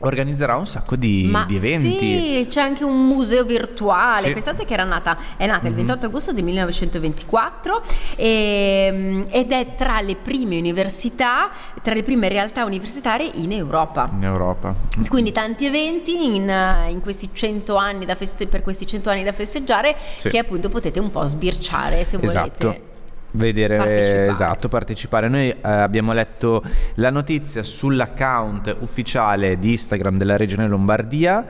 organizzerà 0.00 0.56
un 0.56 0.66
sacco 0.66 0.96
di, 0.96 1.26
Ma 1.30 1.44
di 1.46 1.56
eventi. 1.56 1.98
Sì, 1.98 2.46
c'è 2.48 2.60
anche 2.60 2.84
un 2.84 3.06
museo 3.06 3.44
virtuale. 3.44 4.28
Sì. 4.28 4.32
Pensate 4.32 4.64
che 4.64 4.72
era 4.74 4.84
nata, 4.84 5.16
è 5.36 5.46
nata 5.46 5.66
il 5.66 5.72
Mhm. 5.72 5.78
28 5.78 6.06
agosto 6.06 6.32
del 6.32 6.44
1924 6.44 7.82
e- 8.16 9.24
ed 9.30 9.52
è 9.52 9.74
tra 9.76 10.00
le 10.00 10.16
prime 10.16 10.56
università, 10.58 11.50
tra 11.82 11.94
le 11.94 12.02
prime 12.02 12.28
realtà 12.28 12.64
universitarie 12.64 13.30
in 13.34 13.52
Europa. 13.52 14.08
In 14.12 14.24
Europa. 14.24 14.74
Quindi 15.08 15.32
tanti 15.32 15.66
eventi 15.66 16.34
in, 16.36 16.52
in 16.88 17.00
questi 17.00 17.28
100 17.32 17.76
anni 17.76 18.04
da 18.04 18.14
feste- 18.14 18.46
per 18.46 18.62
questi 18.62 18.86
100 18.86 19.10
anni 19.10 19.22
da 19.22 19.32
festeggiare 19.32 19.96
Sì. 20.16 20.28
che 20.28 20.38
appunto 20.38 20.68
potete 20.68 20.98
un 21.00 21.10
po' 21.10 21.24
sbirciare 21.26 22.04
se 22.04 22.18
Esatto. 22.20 22.50
volete. 22.68 22.90
Vedere, 23.34 23.76
partecipare. 23.76 24.26
esatto, 24.28 24.68
partecipare. 24.68 25.28
Noi 25.28 25.48
eh, 25.48 25.56
abbiamo 25.62 26.12
letto 26.12 26.62
la 26.94 27.10
notizia 27.10 27.62
sull'account 27.62 28.76
ufficiale 28.80 29.58
di 29.58 29.70
Instagram 29.70 30.18
della 30.18 30.36
Regione 30.36 30.68
Lombardia 30.68 31.46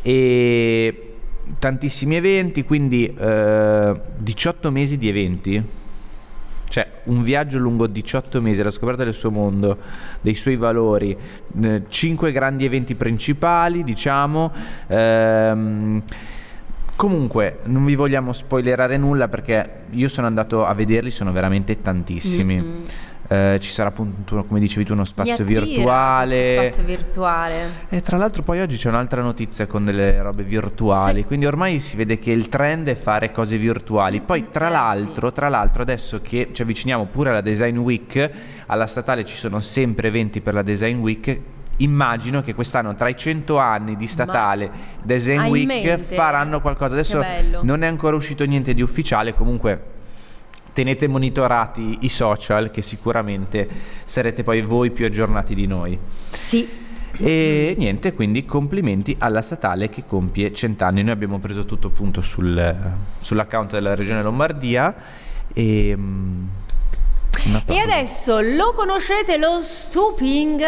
e 0.00 1.14
tantissimi 1.58 2.16
eventi, 2.16 2.64
quindi 2.64 3.06
eh, 3.06 4.00
18 4.16 4.70
mesi 4.70 4.96
di 4.96 5.08
eventi. 5.08 5.64
Cioè, 6.68 6.90
un 7.04 7.22
viaggio 7.22 7.58
lungo 7.58 7.86
18 7.86 8.40
mesi, 8.40 8.62
la 8.62 8.70
scoperta 8.70 9.04
del 9.04 9.14
suo 9.14 9.30
mondo, 9.30 9.78
dei 10.20 10.34
suoi 10.34 10.56
valori, 10.56 11.16
5 11.88 12.32
grandi 12.32 12.64
eventi 12.64 12.94
principali, 12.94 13.84
diciamo. 13.84 14.52
ehm, 14.88 16.02
comunque, 16.96 17.58
non 17.64 17.84
vi 17.84 17.94
vogliamo 17.94 18.32
spoilerare 18.32 18.96
nulla 18.96 19.28
perché 19.28 19.84
io 19.90 20.08
sono 20.08 20.26
andato 20.26 20.64
a 20.64 20.74
vederli, 20.74 21.10
sono 21.10 21.30
veramente 21.32 21.80
tantissimi. 21.80 22.56
Mm-mm. 22.56 22.84
Eh, 23.28 23.58
ci 23.60 23.72
sarà 23.72 23.88
appunto, 23.88 24.44
come 24.44 24.60
dicevi 24.60 24.84
tu, 24.84 24.92
uno 24.92 25.04
spazio 25.04 25.44
virtuale. 25.44 26.52
spazio 26.70 26.84
virtuale. 26.84 27.54
E 27.88 28.00
tra 28.00 28.16
l'altro 28.16 28.44
poi 28.44 28.60
oggi 28.60 28.76
c'è 28.76 28.88
un'altra 28.88 29.20
notizia 29.20 29.66
con 29.66 29.84
delle 29.84 30.22
robe 30.22 30.44
virtuali, 30.44 31.22
Sì. 31.22 31.26
quindi 31.26 31.44
ormai 31.46 31.80
si 31.80 31.96
vede 31.96 32.20
che 32.20 32.30
il 32.30 32.48
trend 32.48 32.86
è 32.86 32.94
fare 32.94 33.32
cose 33.32 33.56
virtuali. 33.56 34.20
Poi 34.20 34.48
tra 34.52 34.68
Eh, 34.68 34.70
l'altro, 34.70 35.32
tra 35.32 35.48
l'altro 35.48 35.82
adesso 35.82 36.20
che 36.22 36.50
ci 36.52 36.62
avviciniamo 36.62 37.06
pure 37.06 37.30
alla 37.30 37.40
Design 37.40 37.78
Week, 37.78 38.30
alla 38.66 38.86
statale 38.86 39.24
ci 39.24 39.34
sono 39.36 39.58
sempre 39.58 40.06
eventi 40.06 40.40
per 40.40 40.54
la 40.54 40.62
Design 40.62 40.98
Week. 41.00 41.40
Immagino 41.78 42.40
che 42.42 42.54
quest'anno 42.54 42.94
tra 42.94 43.08
i 43.08 43.16
100 43.16 43.58
anni 43.58 43.96
di 43.96 44.06
statale 44.06 44.70
Design 45.02 45.40
Hai 45.40 45.46
in 45.46 45.52
Week 45.52 45.66
mente? 45.66 46.14
faranno 46.14 46.60
qualcosa. 46.60 46.94
Adesso 46.94 47.22
non 47.62 47.82
è 47.82 47.86
ancora 47.86 48.16
uscito 48.16 48.44
niente 48.44 48.72
di 48.72 48.80
ufficiale, 48.82 49.34
comunque 49.34 49.94
tenete 50.72 51.06
monitorati 51.08 51.98
i 52.00 52.08
social 52.08 52.70
che 52.70 52.82
sicuramente 52.82 53.68
sarete 54.04 54.42
poi 54.42 54.62
voi 54.62 54.90
più 54.90 55.04
aggiornati 55.06 55.54
di 55.54 55.66
noi. 55.66 55.98
Sì. 56.30 56.84
E 57.18 57.74
niente, 57.78 58.12
quindi 58.12 58.44
complimenti 58.44 59.16
alla 59.18 59.40
statale 59.40 59.88
che 59.88 60.04
compie 60.06 60.52
cent'anni. 60.52 61.02
Noi 61.02 61.12
abbiamo 61.12 61.38
preso 61.38 61.64
tutto 61.64 61.86
appunto 61.86 62.20
sul- 62.20 62.94
sull'account 63.20 63.72
della 63.72 63.94
regione 63.94 64.22
Lombardia 64.22 64.94
e... 65.52 65.94
mm, 65.96 66.46
E 67.66 67.78
adesso 67.78 68.40
lo 68.40 68.72
conoscete 68.74 69.38
lo 69.38 69.60
stooping? 69.62 70.62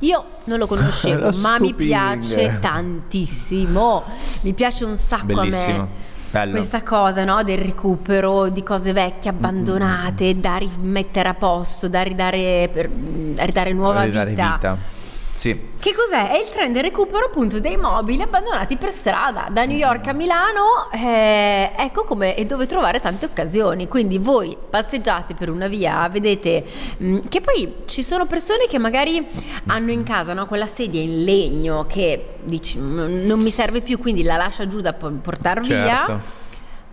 Io 0.00 0.24
non 0.44 0.58
lo 0.58 0.66
conoscevo, 0.66 1.30
ma 1.40 1.58
mi 1.58 1.74
piace 1.74 2.58
tantissimo. 2.60 4.02
Mi 4.42 4.52
piace 4.52 4.84
un 4.84 4.96
sacco 4.96 5.40
a 5.40 5.44
Bellissimo. 5.44 5.78
me. 5.78 6.12
Bello. 6.30 6.50
Questa 6.50 6.82
cosa 6.82 7.22
no, 7.22 7.44
del 7.44 7.58
recupero 7.58 8.48
di 8.48 8.64
cose 8.64 8.92
vecchie, 8.92 9.30
abbandonate, 9.30 10.40
da 10.40 10.56
rimettere 10.56 11.28
a 11.28 11.34
posto, 11.34 11.86
da 11.86 12.02
ridare, 12.02 12.68
per, 12.72 12.88
mm, 12.88 13.36
ridare 13.38 13.72
nuova 13.72 14.02
Ridare 14.02 14.30
vita. 14.30 14.76
Sì. 15.44 15.60
Che 15.78 15.92
cos'è? 15.94 16.30
È 16.30 16.38
il 16.38 16.48
trend 16.48 16.78
recupero 16.78 17.26
appunto 17.26 17.60
dei 17.60 17.76
mobili 17.76 18.22
abbandonati 18.22 18.78
per 18.78 18.90
strada, 18.90 19.48
da 19.50 19.66
New 19.66 19.76
York 19.76 20.06
a 20.06 20.14
Milano, 20.14 20.88
eh, 20.90 21.70
ecco 21.76 22.04
come 22.04 22.34
e 22.34 22.46
dove 22.46 22.64
trovare 22.64 22.98
tante 22.98 23.26
occasioni. 23.26 23.86
Quindi 23.86 24.16
voi 24.16 24.56
passeggiate 24.70 25.34
per 25.34 25.50
una 25.50 25.68
via, 25.68 26.08
vedete 26.08 26.64
mh, 26.96 27.18
che 27.28 27.42
poi 27.42 27.74
ci 27.84 28.02
sono 28.02 28.24
persone 28.24 28.66
che 28.68 28.78
magari 28.78 29.22
hanno 29.66 29.90
in 29.90 30.02
casa 30.02 30.32
no, 30.32 30.46
quella 30.46 30.66
sedia 30.66 31.02
in 31.02 31.24
legno 31.24 31.84
che 31.86 32.36
dici 32.42 32.78
"Mm, 32.78 33.26
non 33.26 33.38
mi 33.40 33.50
serve 33.50 33.82
più, 33.82 33.98
quindi 33.98 34.22
la 34.22 34.36
lascia 34.36 34.66
giù 34.66 34.80
da 34.80 34.94
po- 34.94 35.10
portar 35.10 35.60
via. 35.60 36.04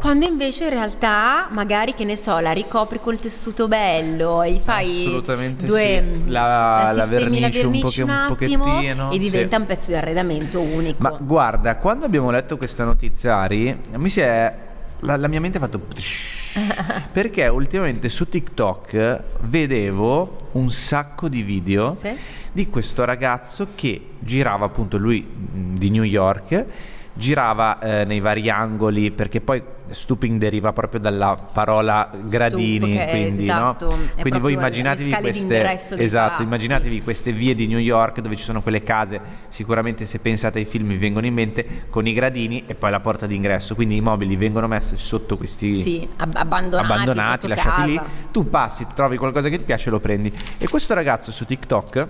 Quando 0.02 0.26
invece 0.26 0.64
in 0.64 0.72
realtà 0.72 1.48
magari 1.52 1.94
che 1.94 2.04
ne 2.06 2.18
so, 2.18 2.40
la 2.40 2.54
ricopri 2.54 3.00
col 3.00 3.20
tessuto 3.20 3.68
bello 3.68 4.42
e 4.42 4.54
gli 4.54 4.60
fai 4.60 5.22
due 5.60 6.04
sì. 6.12 6.28
La- 6.28 6.86
la 6.88 6.92
la 6.92 7.06
vernice 7.06 7.66
un 7.68 7.76
un, 7.76 7.80
poche- 7.82 8.02
un 8.02 8.10
attimo 8.10 8.64
pochettino, 8.66 9.12
e 9.12 9.18
diventa 9.20 9.56
sì. 9.58 9.62
un 9.62 9.68
pezzo 9.68 9.92
di 9.92 9.96
arredamento 9.98 10.60
unico. 10.60 11.04
Ma 11.04 11.12
guarda, 11.12 11.76
quando 11.76 12.06
abbiamo 12.06 12.32
letto 12.32 12.58
questa 12.58 12.84
notizia, 12.84 13.36
Ari, 13.38 13.80
mi 13.98 14.10
si 14.10 14.22
è... 14.22 14.56
La, 15.02 15.18
la 15.18 15.28
mia 15.28 15.40
mente 15.40 15.58
ha 15.58 15.62
fatto... 15.62 15.80
perché 17.14 17.48
ultimamente 17.48 18.10
su 18.10 18.28
TikTok 18.28 19.22
vedevo 19.42 20.50
un 20.54 20.72
sacco 20.72 21.30
di 21.30 21.44
video 21.44 21.96
Sì. 21.96 22.10
di 22.52 22.68
questo 22.70 23.06
ragazzo 23.06 23.68
che 23.76 24.02
girava 24.20 24.66
appunto 24.66 24.98
lui 24.98 25.26
di 25.32 25.90
New 25.92 26.04
York 26.04 26.66
girava 27.14 27.80
eh, 27.80 28.06
nei 28.06 28.20
vari 28.22 28.50
angoli 28.50 29.12
perché 29.12 29.42
poi 29.42 29.62
stooping 29.90 30.40
deriva 30.40 30.72
proprio 30.72 31.02
dalla 31.02 31.36
parola 31.54 32.10
gradini 32.24 32.96
è- 32.96 33.10
quindi, 33.10 33.44
esatto, 33.44 33.90
no? 33.90 33.98
quindi 34.22 34.40
voi 34.40 34.54
immaginatevi 34.54 35.12
queste 35.16 35.78
esatto 35.98 36.44
immaginatevi 36.44 37.02
queste 37.02 37.34
vie 37.34 37.54
di 37.54 37.68
New 37.68 37.78
York 37.80 38.22
dove 38.22 38.38
ci 38.38 38.44
sono 38.44 38.62
quelle 38.62 38.82
case 38.84 39.20
sicuramente 39.50 40.06
se 40.06 40.20
pensate 40.20 40.60
ai 40.60 40.66
film 40.66 40.88
vi 40.88 40.96
vengono 40.98 41.26
in 41.26 41.34
mente 41.34 41.84
con 41.90 42.08
i 42.08 42.14
gradini 42.14 42.64
e 42.68 42.76
poi 42.76 42.90
la 42.92 43.02
porta 43.02 43.28
d'ingresso 43.28 43.76
quindi 43.76 43.98
i 43.98 44.02
mobili 44.02 44.38
vengono 44.38 44.68
messi 44.68 44.96
sotto 44.96 45.36
questi 45.36 45.74
Sì, 45.74 46.08
ab- 46.18 46.34
abbandonati, 46.36 46.92
abbandonati, 46.94 47.48
lasciati 47.50 47.86
lì. 47.90 47.96
casa. 47.98 48.10
Tu 48.32 48.50
passi, 48.50 48.88
trovi 48.96 49.18
qualcosa 49.18 49.50
che 49.50 49.58
ti 49.58 49.66
piace 49.66 49.90
e 49.90 49.92
lo 49.92 50.00
prendi. 50.00 50.32
E 50.58 50.68
questo 50.70 50.94
ragazzo 50.94 51.32
su 51.34 51.44
TikTok 51.46 52.08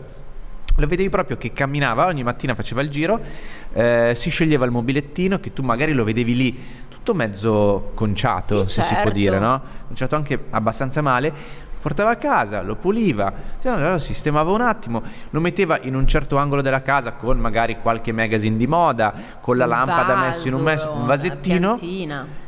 lo 0.77 0.87
vedevi 0.87 1.09
proprio 1.09 1.37
che 1.37 1.51
camminava, 1.53 2.05
ogni 2.05 2.23
mattina 2.23 2.55
faceva 2.55 2.81
il 2.81 2.89
giro, 2.89 3.19
eh, 3.73 4.13
si 4.15 4.29
sceglieva 4.29 4.65
il 4.65 4.71
mobilettino 4.71 5.39
che 5.39 5.53
tu 5.53 5.61
magari 5.63 5.93
lo 5.93 6.03
vedevi 6.03 6.35
lì 6.35 6.59
tutto 6.87 7.13
mezzo 7.13 7.91
conciato, 7.95 8.67
Sì, 8.67 8.75
se 8.75 8.81
si 8.83 8.93
può 8.93 9.03
certo. 9.03 9.17
dire, 9.17 9.39
no? 9.39 9.61
Conciato 9.87 10.15
anche 10.15 10.39
abbastanza 10.51 11.01
male. 11.01 11.33
Portava 11.81 12.11
a 12.11 12.15
casa, 12.15 12.61
lo 12.61 12.75
puliva, 12.75 13.33
lo 13.63 13.97
sistemava 13.97 14.51
un 14.51 14.61
attimo, 14.61 15.01
lo 15.31 15.39
metteva 15.39 15.79
in 15.81 15.95
un 15.95 16.05
certo 16.05 16.37
angolo 16.37 16.61
della 16.61 16.83
casa 16.83 17.13
con 17.13 17.39
magari 17.39 17.77
qualche 17.81 18.11
magazine 18.11 18.55
di 18.55 18.67
moda, 18.67 19.11
con 19.41 19.57
la 19.57 19.63
Un 19.63 19.69
lampada 19.71 20.15
messo 20.15 20.47
in 20.47 20.53
un, 20.53 20.61
mes- 20.61 20.83
vaso, 20.85 20.95
un 20.95 21.05
vasettino. 21.07 21.79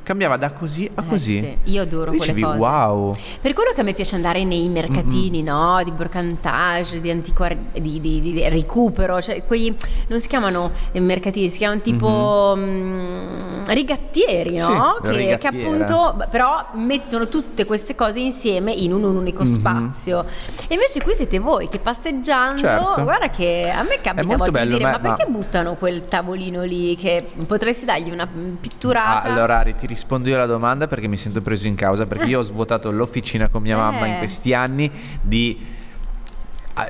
Cambiava 0.03 0.35
da 0.37 0.51
così 0.51 0.89
a 0.93 1.01
Eh, 1.01 1.07
così. 1.07 1.37
sì, 1.37 1.71
io 1.71 1.81
adoro 1.81 2.11
Dicevi, 2.11 2.41
quelle 2.41 2.57
cose. 2.59 2.69
wow. 2.69 3.11
Per 3.41 3.53
quello 3.53 3.71
che 3.73 3.81
a 3.81 3.83
me 3.85 3.93
piace 3.93 4.15
andare 4.15 4.43
nei 4.43 4.67
mercatini, 4.67 5.41
no? 5.43 5.81
Di 5.83 5.91
brocantage, 5.91 6.99
di 6.99 7.09
antiquari, 7.09 7.57
di, 7.71 8.01
di- 8.01 8.19
di 8.21 8.49
recupero, 8.49 9.21
cioè 9.21 9.43
quei 9.45 9.75
non 10.07 10.19
si 10.19 10.27
chiamano 10.27 10.71
eh, 10.91 10.99
mercatini, 10.99 11.49
si 11.49 11.57
chiamano 11.57 11.79
tipo 11.81 12.53
mm, 12.57 13.63
rigattieri, 13.67 14.57
no? 14.57 14.97
Sì, 15.03 15.11
che, 15.11 15.37
che 15.39 15.47
appunto 15.47 16.15
però 16.29 16.65
mettono 16.73 17.27
tutte 17.27 17.65
queste 17.65 17.95
cose 17.95 18.19
insieme 18.19 18.71
in 18.73 18.91
un 18.93 19.03
unico 19.03 19.43
Mhm. 19.43 19.53
spazio. 19.53 20.25
E 20.67 20.73
invece 20.73 21.01
qui 21.01 21.13
siete 21.13 21.39
voi 21.39 21.69
che 21.69 21.79
passeggiando, 21.79 22.61
Certo. 22.61 23.03
guarda 23.03 23.29
che 23.29 23.71
a 23.73 23.83
me 23.83 23.99
capita 24.01 24.33
a 24.33 24.37
volte 24.37 24.51
bello, 24.51 24.71
di 24.71 24.77
dire 24.79 24.83
ma- 24.91 24.99
ma 25.01 25.13
perché 25.13 25.31
buttano 25.31 25.75
quel 25.75 26.07
tavolino 26.07 26.63
lì 26.63 26.95
che 26.97 27.25
potresti 27.47 27.85
dargli 27.85 28.11
una 28.11 28.27
pitturata? 28.59 29.23
Ah, 29.23 29.31
allora 29.31 29.59
Ari, 29.59 29.75
ti 29.75 29.87
rispondo 29.93 30.27
io 30.29 30.35
alla 30.35 30.45
domanda 30.45 30.87
perché 30.87 31.07
mi 31.07 31.17
sento 31.17 31.41
preso 31.41 31.67
in 31.67 31.75
causa 31.75 32.05
perché 32.05 32.25
io 32.25 32.39
ho 32.39 32.43
svuotato 32.43 32.91
l'officina 32.91 33.47
con 33.47 33.61
mia 33.61 33.77
mamma 33.77 34.05
in 34.07 34.13
Eh. 34.15 34.17
questi 34.17 34.53
anni 34.53 34.89
di 35.21 35.81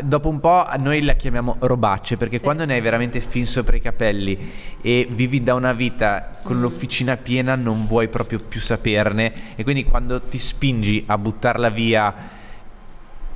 Dopo 0.01 0.29
un 0.29 0.39
po' 0.39 0.65
noi 0.79 1.01
la 1.01 1.11
chiamiamo 1.11 1.57
robacce 1.59 2.15
perché 2.15 2.37
Sì. 2.37 2.41
quando 2.43 2.63
ne 2.63 2.75
hai 2.75 2.79
veramente 2.79 3.19
fin 3.19 3.45
sopra 3.45 3.75
i 3.75 3.81
capelli 3.81 4.49
e 4.81 5.05
vivi 5.11 5.43
da 5.43 5.55
una 5.55 5.73
vita 5.73 6.37
con 6.41 6.61
l'officina 6.61 7.17
piena 7.17 7.55
non 7.55 7.85
vuoi 7.85 8.07
proprio 8.07 8.39
più 8.39 8.61
saperne 8.61 9.33
e 9.57 9.63
quindi 9.63 9.83
quando 9.83 10.21
ti 10.21 10.37
spingi 10.37 11.03
a 11.07 11.17
buttarla 11.17 11.67
via 11.67 12.13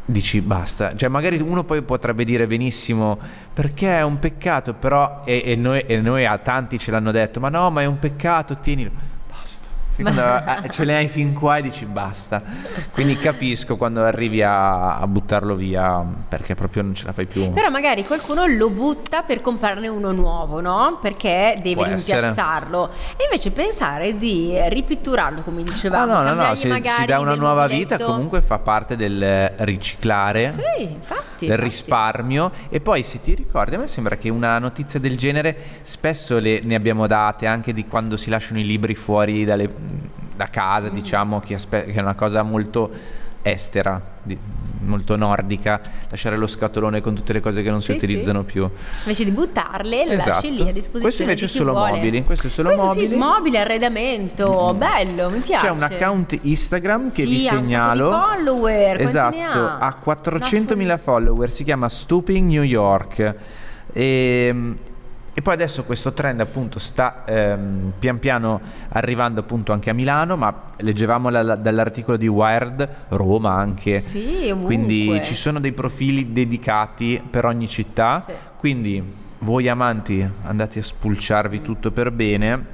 dici 0.05 0.39
basta, 0.39 0.95
cioè 0.95 1.09
magari 1.09 1.37
uno 1.41 1.65
poi 1.65 1.81
potrebbe 1.81 2.23
dire 2.23 2.47
benissimo 2.47 3.19
perché 3.53 3.97
è 3.97 4.03
un 4.03 4.17
peccato, 4.17 4.73
però 4.73 5.23
e, 5.25 5.41
e 5.43 5.55
noi, 5.57 5.81
e 5.81 5.99
noi 5.99 6.25
a 6.25 6.37
tanti 6.37 6.79
ce 6.79 6.91
l'hanno 6.91 7.11
detto, 7.11 7.41
ma 7.41 7.49
no, 7.49 7.69
ma 7.71 7.81
è 7.81 7.85
un 7.85 7.99
peccato, 7.99 8.55
tienilo, 8.61 8.91
me, 10.03 10.61
eh, 10.63 10.69
ce 10.69 10.83
le 10.83 10.95
hai 10.95 11.07
fin 11.07 11.33
qua 11.33 11.57
e 11.57 11.61
dici 11.61 11.85
basta. 11.85 12.41
Quindi 12.91 13.17
capisco 13.17 13.77
quando 13.77 14.03
arrivi 14.03 14.41
a, 14.41 14.97
a 14.97 15.07
buttarlo 15.07 15.55
via 15.55 16.03
perché 16.27 16.55
proprio 16.55 16.83
non 16.83 16.93
ce 16.95 17.05
la 17.05 17.13
fai 17.13 17.25
più. 17.25 17.51
Però 17.51 17.69
magari 17.69 18.05
qualcuno 18.05 18.45
lo 18.45 18.69
butta 18.69 19.23
per 19.23 19.41
comprarne 19.41 19.87
uno 19.87 20.11
nuovo, 20.11 20.59
no? 20.61 20.99
Perché 21.01 21.57
deve 21.61 21.75
Può 21.75 21.85
essere. 21.85 22.19
rimpiazzarlo. 22.21 22.89
E 23.17 23.23
invece 23.23 23.51
pensare 23.51 24.17
di 24.17 24.55
ripitturarlo, 24.69 25.41
come 25.41 25.61
Ah, 25.61 25.63
dicevamo, 25.63 26.05
no, 26.13 26.21
no, 26.21 26.33
no, 26.33 26.35
cambiargli 26.43 26.57
se 26.57 26.91
si 26.99 27.05
dà 27.05 27.19
una 27.19 27.35
nuova 27.35 27.67
vita 27.67 27.97
comunque 27.97 28.41
fa 28.41 28.59
parte 28.59 28.95
del 28.95 29.51
riciclare. 29.57 30.49
Sì, 30.51 30.83
infatti. 30.83 31.36
Infatti, 31.45 31.47
del 31.47 31.55
infatti. 31.63 31.69
risparmio 31.69 32.51
e 32.69 32.79
poi 32.79 33.03
se 33.03 33.21
ti 33.21 33.33
ricordi 33.35 33.75
a 33.75 33.79
me 33.79 33.87
sembra 33.87 34.17
che 34.17 34.29
una 34.29 34.57
notizia 34.59 34.99
del 34.99 35.15
genere 35.17 35.55
spesso 35.83 36.39
le, 36.39 36.61
ne 36.63 36.75
abbiamo 36.75 37.07
date 37.07 37.45
anche 37.45 37.73
di 37.73 37.85
quando 37.85 38.17
si 38.17 38.29
lasciano 38.29 38.59
i 38.59 38.65
libri 38.65 38.95
fuori 38.95 39.43
dalle- 39.45 39.69
da 40.35 40.45
Mm. 40.47 40.51
casa 40.51 40.89
diciamo 40.89 41.39
che, 41.39 41.55
aspe- 41.55 41.85
che 41.85 41.93
è 41.93 42.01
una 42.01 42.13
cosa 42.15 42.43
molto 42.43 42.91
estera 43.51 44.01
di- 44.23 44.37
molto 44.79 45.17
nordica 45.17 45.81
lasciare 46.09 46.37
lo 46.37 46.47
scatolone 46.47 47.01
con 47.01 47.13
tutte 47.13 47.33
le 47.33 47.41
cose 47.41 47.61
che 47.61 47.69
non 47.69 47.81
si 47.81 47.91
Sì, 47.91 47.99
sì. 47.99 48.05
utilizzano 48.05 48.43
più 48.43 48.69
Invece 49.01 49.25
di 49.25 49.31
buttarle, 49.31 50.05
le 50.05 50.13
Esatto. 50.13 50.29
lasci 50.29 50.51
lì 50.51 50.61
a 50.61 50.71
disposizione. 50.71 51.01
Questo 51.01 51.21
invece 51.23 51.45
di 51.47 51.51
è 51.51 51.55
solo 51.55 51.71
vuole. 51.73 51.91
mobili, 51.91 52.23
questo 52.23 52.47
è 52.47 52.49
solo 52.49 52.69
Questo 52.69 52.85
mobili. 52.87 53.07
sì, 53.07 53.15
mobile, 53.15 53.59
arredamento, 53.59 54.73
bello, 54.77 55.29
mi 55.29 55.39
piace. 55.39 55.65
C'è 55.65 55.71
un 55.71 55.83
account 55.83 56.39
Instagram 56.41 57.07
che 57.09 57.23
Sì, 57.23 57.25
vi 57.25 57.47
ha 57.47 57.55
un 57.55 57.63
segnalo. 57.65 58.11
follower, 58.11 59.01
esatto, 59.01 59.37
ha? 59.41 59.77
ha 59.79 59.95
400.000 60.01 60.97
follower, 60.97 61.51
si 61.51 61.63
chiama 61.65 61.89
Stooping 61.89 62.49
New 62.49 62.63
York. 62.63 63.35
E, 63.91 64.55
e 65.37 65.41
poi 65.43 65.53
adesso 65.53 65.83
questo 65.83 66.13
trend 66.13 66.39
appunto 66.39 66.79
sta 66.79 67.23
ehm, 67.23 67.93
pian 67.99 68.17
piano 68.17 68.59
arrivando 68.89 69.41
appunto 69.41 69.71
anche 69.71 69.91
a 69.91 69.93
Milano, 69.93 70.35
ma 70.35 70.63
leggevamo 70.77 71.29
la- 71.29 71.43
la- 71.43 71.55
dall'articolo 71.55 72.17
di 72.17 72.27
Wired, 72.27 72.89
Roma 73.09 73.53
anche. 73.53 73.97
Sì, 73.97 74.49
ovunque. 74.49 74.65
Quindi 74.65 75.19
ci 75.23 75.35
sono 75.35 75.59
dei 75.59 75.73
profili 75.73 76.31
dedicati 76.33 77.21
per 77.29 77.45
ogni 77.45 77.67
città. 77.67 78.23
Sì. 78.25 78.33
Quindi 78.57 79.13
voi 79.41 79.69
amanti 79.69 80.27
andate 80.41 80.79
a 80.79 80.83
spulciarvi 80.83 81.61
tutto 81.61 81.91
per 81.91 82.09
bene 82.09 82.65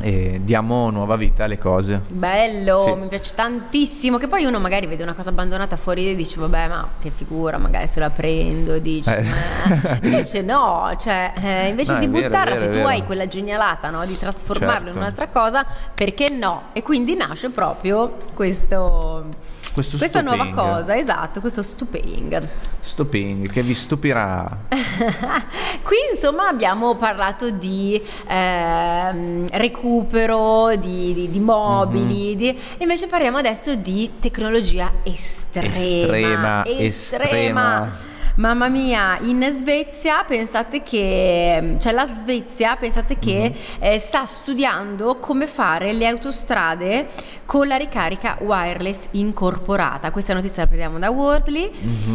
e 0.00 0.40
diamo 0.42 0.90
nuova 0.90 1.16
vita 1.16 1.44
alle 1.44 1.58
cose. 1.58 2.00
Bello, 2.08 2.82
Sì. 2.84 2.92
mi 2.94 3.08
piace 3.08 3.34
tantissimo. 3.34 4.18
Che 4.18 4.26
poi 4.28 4.44
uno 4.44 4.58
magari 4.58 4.86
vede 4.86 5.02
una 5.02 5.12
cosa 5.14 5.30
abbandonata 5.30 5.76
fuori 5.76 6.10
e 6.10 6.14
dice, 6.16 6.40
vabbè, 6.40 6.68
ma 6.68 6.88
che 7.00 7.10
figura, 7.10 7.58
magari 7.58 7.86
se 7.88 8.00
la 8.00 8.10
prendo. 8.10 8.78
Dice, 8.78 9.18
Eh. 9.18 9.98
Invece 10.02 10.42
no, 10.42 10.92
cioè, 10.98 11.32
eh, 11.42 11.68
invece 11.68 11.92
No, 11.92 11.98
di 12.00 12.06
vero, 12.06 12.28
buttarla, 12.28 12.54
vero, 12.56 12.72
se 12.72 12.80
tu 12.80 12.86
hai 12.86 13.04
quella 13.04 13.28
genialata 13.28 13.90
no, 13.90 14.04
di 14.06 14.18
trasformarlo 14.18 14.84
Certo. 14.86 14.90
in 14.90 14.96
un'altra 14.96 15.28
cosa, 15.28 15.64
perché 15.94 16.28
no? 16.30 16.62
E 16.72 16.82
quindi 16.82 17.14
nasce 17.14 17.50
proprio 17.50 18.12
questo, 18.34 19.26
Questo 19.72 19.96
questa 19.96 20.20
nuova 20.20 20.44
stuping. 20.44 20.60
cosa, 20.68 20.96
esatto, 20.96 21.40
questo 21.40 21.62
stuping. 21.62 22.46
Stuping 22.80 23.50
che 23.50 23.62
vi 23.62 23.72
stupirà. 23.72 24.44
Qui 24.68 25.96
insomma 26.12 26.48
abbiamo 26.48 26.94
parlato 26.96 27.50
di 27.50 28.00
ehm, 28.26 29.46
recupero, 29.52 30.76
di, 30.76 31.14
di- 31.14 31.30
di 31.30 31.40
mobili, 31.40 32.36
di- 32.36 32.48
e 32.48 32.58
invece 32.80 33.06
parliamo 33.06 33.38
adesso 33.38 33.74
di 33.74 34.10
tecnologia 34.20 34.92
estrema. 35.04 36.64
Estrema, 36.66 36.66
estrema. 36.66 37.90
Mamma 38.36 38.68
mia, 38.68 39.18
in 39.20 39.46
Svezia 39.50 40.24
pensate 40.24 40.82
che, 40.82 41.76
cioè 41.78 41.92
la 41.92 42.06
Svezia 42.06 42.76
pensate 42.76 43.18
che 43.18 43.54
eh, 43.78 43.98
sta 43.98 44.24
studiando 44.24 45.16
come 45.16 45.46
fare 45.46 45.92
le 45.92 46.06
autostrade 46.06 47.08
con 47.44 47.66
la 47.66 47.76
ricarica 47.76 48.38
wireless 48.40 49.08
incorporata. 49.10 50.10
Questa 50.10 50.32
notizia 50.32 50.62
la 50.62 50.66
prendiamo 50.68 50.98
da 50.98 51.10
Worldly 51.10 51.70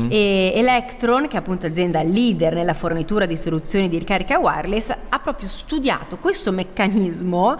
e 0.10 0.52
Electron, 0.56 1.28
che 1.28 1.36
è 1.36 1.40
appunto 1.40 1.68
azienda 1.68 2.02
leader 2.02 2.56
nella 2.56 2.74
fornitura 2.74 3.28
di 3.28 3.38
soluzioni 3.38 3.88
di 3.88 4.00
ricarica 4.00 4.40
wireless, 4.40 4.90
ha 5.10 5.20
proprio 5.20 5.48
studiato 5.48 6.18
questo 6.18 6.52
meccanismo 6.52 7.56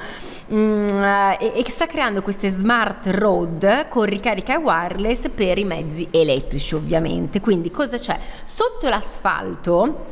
mm, 0.52 0.88
eh, 0.88 1.38
e, 1.40 1.64
e 1.64 1.70
sta 1.70 1.86
creando 1.86 2.24
queste 2.24 2.50
smart 2.50 3.06
road 3.12 3.88
con 3.90 4.06
ricarica 4.06 4.58
wireless 4.58 5.30
per 5.30 5.60
i 5.60 5.64
mezzi 5.64 6.08
elettrici 6.10 6.74
ovviamente. 6.74 7.40
Quindi 7.40 7.70
cosa 7.70 8.00
c'è? 8.00 8.18
Sotto 8.50 8.88
l'asfalto 8.88 10.06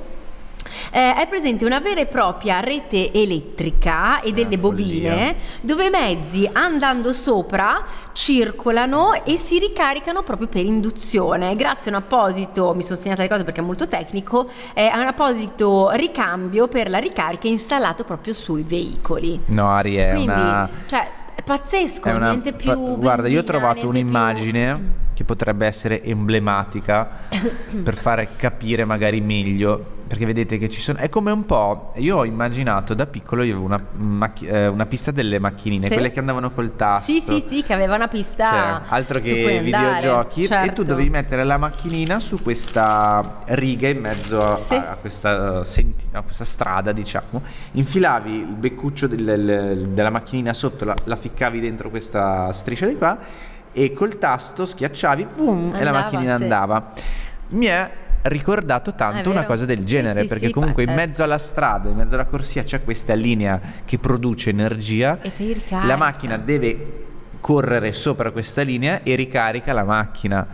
eh, 0.92 1.16
è 1.16 1.26
presente 1.30 1.64
una 1.64 1.80
vera 1.80 2.02
e 2.02 2.06
propria 2.06 2.60
rete 2.60 3.14
elettrica 3.14 4.20
e 4.20 4.34
delle 4.34 4.58
follia. 4.58 4.58
bobine 4.58 5.36
dove 5.62 5.86
i 5.86 5.90
mezzi 5.90 6.50
andando 6.52 7.14
sopra 7.14 7.86
circolano 8.12 9.14
e 9.24 9.38
si 9.38 9.58
ricaricano 9.58 10.22
proprio 10.24 10.50
per 10.50 10.66
induzione 10.66 11.56
grazie 11.56 11.92
a 11.92 11.96
un 11.96 12.02
apposito, 12.04 12.74
mi 12.76 12.84
sono 12.84 12.98
segnata 13.00 13.22
le 13.22 13.30
cose 13.30 13.46
perché 13.46 13.62
è 13.62 13.64
molto 13.64 13.88
tecnico, 13.88 14.50
eh, 14.74 14.88
a 14.88 15.00
un 15.00 15.08
apposito 15.08 15.92
ricambio 15.92 16.68
per 16.68 16.90
la 16.90 16.98
ricarica 16.98 17.48
installato 17.48 18.04
proprio 18.04 18.34
sui 18.34 18.64
veicoli. 18.64 19.44
No, 19.46 19.70
Ari, 19.70 19.96
è 19.96 20.10
Quindi, 20.12 20.30
una... 20.30 20.70
cioè, 20.88 21.10
è 21.36 21.42
pazzesco, 21.42 22.10
è 22.10 22.14
una- 22.14 22.30
niente 22.32 22.52
più 22.52 22.68
pa- 22.70 22.76
guarda, 22.76 23.30
io 23.30 23.40
ho 23.40 23.44
trovato 23.46 23.76
niente 23.76 23.92
più- 23.92 24.00
un'immagine 24.02 25.04
che 25.16 25.24
potrebbe 25.24 25.66
essere 25.66 26.04
emblematica 26.04 27.08
per 27.84 27.96
fare 27.96 28.28
capire 28.36 28.86
magari 28.86 29.22
meglio. 29.22 29.94
Perché 30.06 30.28
vedete 30.28 30.60
che 30.60 30.70
ci 30.70 30.82
sono. 30.82 31.00
È 31.00 31.10
come 31.10 31.32
un 31.32 31.48
po'. 31.48 31.92
Io 31.96 32.18
ho 32.18 32.26
immaginato 32.26 32.94
da 32.94 33.08
piccolo 33.08 33.42
io 33.42 33.54
avevo 33.54 33.66
una, 33.66 33.84
macchi- 33.96 34.46
eh, 34.46 34.68
una 34.68 34.86
pista 34.86 35.10
delle 35.10 35.40
macchinine, 35.40 35.88
Sì. 35.88 35.94
quelle 35.94 36.12
che 36.12 36.20
andavano 36.20 36.52
col 36.52 36.76
tasto. 36.76 37.12
Sì, 37.12 37.20
sì, 37.22 37.44
sì, 37.48 37.64
che 37.64 37.74
aveva 37.74 37.96
una 37.96 38.08
pista 38.08 38.44
Cioè, 38.48 38.94
altro 38.94 39.20
che 39.20 39.62
videogiochi 39.64 40.44
e 40.44 40.48
certo. 40.48 40.74
tu 40.74 40.84
dovevi 40.84 41.10
mettere 41.10 41.44
la 41.44 41.58
macchinina 41.58 42.20
su 42.20 42.40
questa 42.40 43.42
riga 43.48 43.88
in 43.88 44.00
mezzo 44.00 44.40
a, 44.44 44.54
Sì. 44.56 44.76
a 44.76 44.96
questa, 45.02 45.62
eh, 45.62 45.66
senti- 45.66 46.06
a 46.12 46.22
questa 46.22 46.46
strada 46.46 46.92
diciamo 46.92 47.42
infilavi 47.72 48.32
il 48.32 48.46
beccuccio 48.46 49.08
del- 49.08 49.88
della 49.92 50.10
macchinina 50.12 50.54
sotto 50.54 50.86
la, 50.86 50.94
la 51.06 51.16
ficcavi 51.16 51.60
dentro 51.60 51.90
questa 51.90 52.52
striscia 52.52 52.86
di 52.86 52.96
qua 52.96 53.18
e 53.76 53.94
col 53.94 54.18
tasto 54.18 54.66
schiacciavi 54.66 55.28
boom, 55.36 55.76
e 55.76 55.84
la 55.84 55.90
Andava, 55.90 56.00
macchina 56.00 56.36
sì. 56.38 56.42
andava 56.44 56.94
mi 57.50 57.66
è 57.68 57.92
ricordato 58.24 58.96
tanto 58.96 59.30
una 59.30 59.44
cosa 59.46 59.66
del 59.66 59.80
Sì, 59.80 59.86
genere 59.86 60.22
sì, 60.24 60.28
perché 60.28 60.46
sì, 60.48 60.52
comunque 60.52 60.82
in 60.84 60.88
pazzesco. 60.90 61.08
mezzo 61.08 61.24
alla 61.24 61.38
strada 61.38 61.90
in 61.90 61.96
mezzo 61.96 62.16
alla 62.16 62.26
corsia 62.26 62.64
c'è 62.64 62.84
questa 62.84 63.14
linea 63.14 63.60
che 63.86 64.00
produce 64.00 64.50
energia 64.50 65.20
E 65.22 65.62
la 65.86 65.96
macchina 65.96 66.38
deve 66.38 67.04
correre 67.40 67.92
sopra 67.92 68.32
questa 68.32 68.64
linea 68.64 69.04
e 69.04 69.14
ricarica 69.14 69.72
la 69.74 69.84
macchina. 69.84 70.48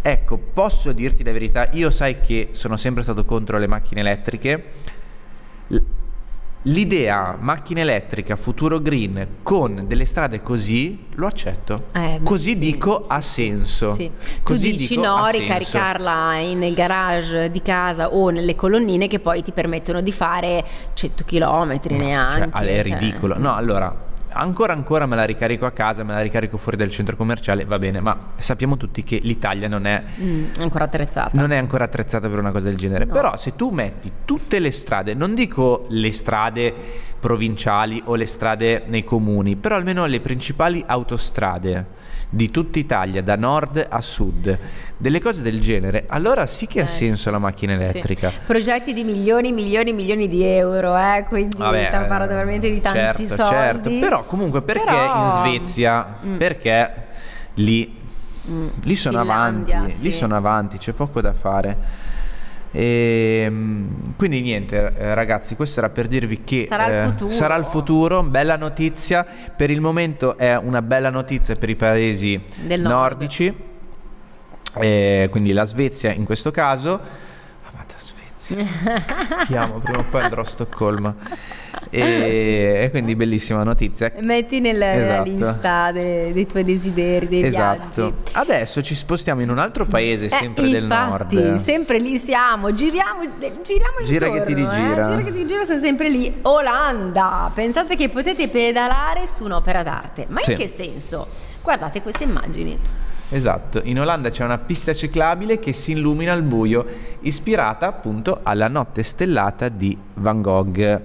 Ecco, 0.00 0.36
posso 0.38 0.92
dirti 0.92 1.24
la 1.24 1.32
verità, 1.32 1.68
io 1.72 1.90
sai 1.90 2.20
che 2.20 2.50
sono 2.52 2.76
sempre 2.76 3.02
stato 3.02 3.24
contro 3.24 3.58
le 3.58 3.66
macchine 3.66 4.02
elettriche. 4.02 4.64
L- 5.68 5.78
L'idea 6.68 7.36
macchina 7.38 7.80
elettrica, 7.80 8.34
futuro 8.34 8.80
green 8.80 9.36
con 9.44 9.84
delle 9.86 10.04
strade 10.04 10.42
così 10.42 11.06
lo 11.14 11.28
accetto. 11.28 11.84
Eh, 11.92 12.18
così 12.24 12.54
sì, 12.54 12.58
dico 12.58 13.02
sì, 13.04 13.12
ha 13.12 13.20
senso. 13.20 13.94
Sì. 13.94 14.10
Tu 14.18 14.42
Così 14.42 14.70
dici 14.72 14.96
dico, 14.96 15.06
no, 15.06 15.28
ricaricarla 15.28 16.38
in- 16.38 16.58
nel 16.58 16.74
garage 16.74 17.52
di 17.52 17.62
casa 17.62 18.08
o 18.12 18.30
nelle 18.30 18.56
colonnine 18.56 19.06
che 19.06 19.20
poi 19.20 19.44
ti 19.44 19.52
permettono 19.52 20.00
di 20.00 20.10
fare 20.10 20.64
100 20.92 21.22
km 21.24 21.78
Cioè, 21.80 21.96
neanche. 21.96 22.48
ah, 22.50 22.60
è 22.62 22.82
cioè. 22.82 22.98
ridicolo. 22.98 23.38
No, 23.38 23.54
allora, 23.54 23.94
ancora 24.36 24.72
ancora 24.72 25.06
me 25.06 25.16
la 25.16 25.24
ricarico 25.24 25.66
a 25.66 25.70
casa, 25.72 26.02
me 26.04 26.12
la 26.14 26.20
ricarico 26.20 26.56
fuori 26.56 26.76
dal 26.76 26.90
centro 26.90 27.16
commerciale, 27.16 27.64
va 27.64 27.78
bene, 27.78 28.00
ma 28.00 28.16
sappiamo 28.36 28.76
tutti 28.76 29.02
che 29.02 29.18
l'Italia 29.22 29.68
non 29.68 29.86
è 29.86 30.02
Mm, 30.20 30.44
ancora 30.58 30.84
attrezzata. 30.84 31.30
non 31.34 31.52
è 31.52 31.56
ancora 31.56 31.84
attrezzata 31.84 32.28
per 32.28 32.38
una 32.38 32.50
cosa 32.52 32.68
del 32.68 32.76
genere. 32.76 33.04
No. 33.04 33.12
Però 33.12 33.36
se 33.36 33.54
tu 33.56 33.70
metti 33.70 34.10
tutte 34.24 34.58
le 34.58 34.70
strade, 34.70 35.14
non 35.14 35.34
dico 35.34 35.86
le 35.88 36.12
strade 36.12 36.74
provinciali 37.18 38.00
o 38.06 38.14
le 38.14 38.26
strade 38.26 38.84
nei 38.86 39.02
comuni, 39.04 39.56
però 39.56 39.74
almeno 39.76 40.06
le 40.06 40.20
principali 40.20 40.82
autostrade 40.86 41.86
di 42.28 42.50
tutta 42.50 42.78
Italia, 42.78 43.22
da 43.22 43.36
nord 43.36 43.86
a 43.88 44.00
sud, 44.00 44.58
delle 44.96 45.20
cose 45.20 45.42
del 45.42 45.60
genere, 45.60 46.04
allora 46.08 46.44
sì 46.46 46.66
che 46.66 46.80
ha 46.80 46.84
Eh, 46.84 46.88
senso 46.88 47.22
sì. 47.24 47.30
la 47.30 47.38
macchina 47.38 47.72
elettrica. 47.74 48.30
Sì. 48.30 48.36
Progetti 48.46 48.92
di 48.92 49.04
milioni, 49.04 49.52
milioni, 49.52 49.92
milioni 49.92 50.28
di 50.28 50.42
euro, 50.44 50.96
eh? 50.96 51.24
quindi 51.28 51.56
Vabbè, 51.56 51.86
stiamo 51.86 52.06
parlando 52.06 52.34
veramente 52.34 52.70
di 52.70 52.80
tanti 52.80 53.26
certo, 53.28 53.34
soldi. 53.44 53.50
certo. 53.54 53.90
Però 54.00 54.24
comunque 54.24 54.62
perché 54.62 54.84
Però- 54.84 55.16
in 55.24 55.30
Svezia? 55.44 56.16
Mm. 56.24 56.36
Perché 56.38 56.92
lì, 57.54 58.04
Mm, 58.48 58.68
lì 58.84 58.94
sono 58.94 59.18
Finlandia, 59.22 59.78
avanti, 59.78 59.94
lì 60.02 60.10
sì. 60.12 60.16
sono 60.18 60.36
avanti, 60.36 60.78
c'è 60.78 60.92
poco 60.92 61.20
da 61.20 61.32
fare. 61.32 61.76
E, 62.78 63.50
quindi 64.16 64.42
niente 64.42 64.92
eh, 64.98 65.14
ragazzi, 65.14 65.56
questo 65.56 65.78
era 65.80 65.88
per 65.88 66.08
dirvi 66.08 66.44
che 66.44 66.66
Sarà 66.68 66.86
il 66.88 66.94
eh, 66.94 67.04
futuro. 67.06 67.30
sarà 67.30 67.56
il 67.56 67.64
futuro, 67.64 68.22
bella 68.22 68.56
notizia. 68.56 69.24
Per 69.24 69.70
il 69.70 69.80
momento 69.80 70.36
è 70.36 70.54
una 70.58 70.82
bella 70.82 71.08
notizia 71.08 71.54
per 71.56 71.70
i 71.70 71.74
paesi 71.74 72.38
Del 72.64 72.82
nord. 72.82 72.94
nordici, 72.94 73.54
eh, 74.74 75.28
quindi 75.30 75.52
la 75.52 75.64
Svezia 75.64 76.12
in 76.12 76.24
questo 76.24 76.50
caso. 76.50 77.00
Amata 77.72 77.94
Svezia. 77.96 78.15
Ti 79.46 79.56
amo, 79.56 79.78
prima 79.80 79.98
o 79.98 80.04
poi 80.04 80.22
andrò 80.22 80.42
a 80.42 80.44
Stoccolma. 80.44 81.14
E, 81.90 82.80
e 82.84 82.90
quindi 82.90 83.14
bellissima 83.14 83.62
notizia. 83.62 84.12
Metti 84.20 84.60
nella, 84.60 84.94
Esatto. 84.94 85.28
lista 85.28 85.92
de- 85.92 86.32
dei 86.32 86.46
tuoi 86.46 86.64
desideri, 86.64 87.28
dei 87.28 87.44
Esatto. 87.44 88.06
viaggi. 88.06 88.14
Adesso 88.32 88.82
ci 88.82 88.94
spostiamo 88.94 89.40
in 89.42 89.50
un 89.50 89.58
altro 89.58 89.86
paese, 89.86 90.26
Eh, 90.26 90.30
sempre 90.30 90.68
del 90.70 90.82
infatti, 90.84 91.36
nord. 91.36 91.54
sempre 91.56 91.98
lì 91.98 92.18
siamo, 92.18 92.72
giriamo, 92.72 93.20
giriamo 93.62 93.96
Gira 94.04 94.30
che 94.30 94.42
ti 94.42 94.52
intorno, 94.52 94.72
eh, 94.72 94.78
rigira. 94.78 95.02
gira 95.02 95.16
che 95.22 95.32
ti 95.32 95.38
rigira, 95.38 95.64
siamo 95.64 95.80
sempre 95.80 96.08
lì. 96.08 96.32
Olanda, 96.42 97.50
pensate 97.54 97.96
che 97.96 98.08
potete 98.08 98.48
pedalare 98.48 99.26
su 99.26 99.44
un'opera 99.44 99.82
d'arte, 99.82 100.26
ma 100.28 100.40
Sì. 100.42 100.52
in 100.52 100.58
che 100.58 100.68
senso? 100.68 101.26
Guardate 101.62 102.02
queste 102.02 102.24
immagini. 102.24 102.78
Esatto, 103.28 103.80
in 103.82 103.98
Olanda 104.00 104.30
c'è 104.30 104.44
una 104.44 104.58
pista 104.58 104.94
ciclabile 104.94 105.58
che 105.58 105.72
si 105.72 105.92
illumina 105.92 106.32
al 106.32 106.42
buio, 106.42 106.86
ispirata 107.20 107.86
appunto 107.86 108.40
alla 108.42 108.68
notte 108.68 109.02
stellata 109.02 109.68
di 109.68 109.96
Van 110.14 110.42
Gogh. 110.42 111.02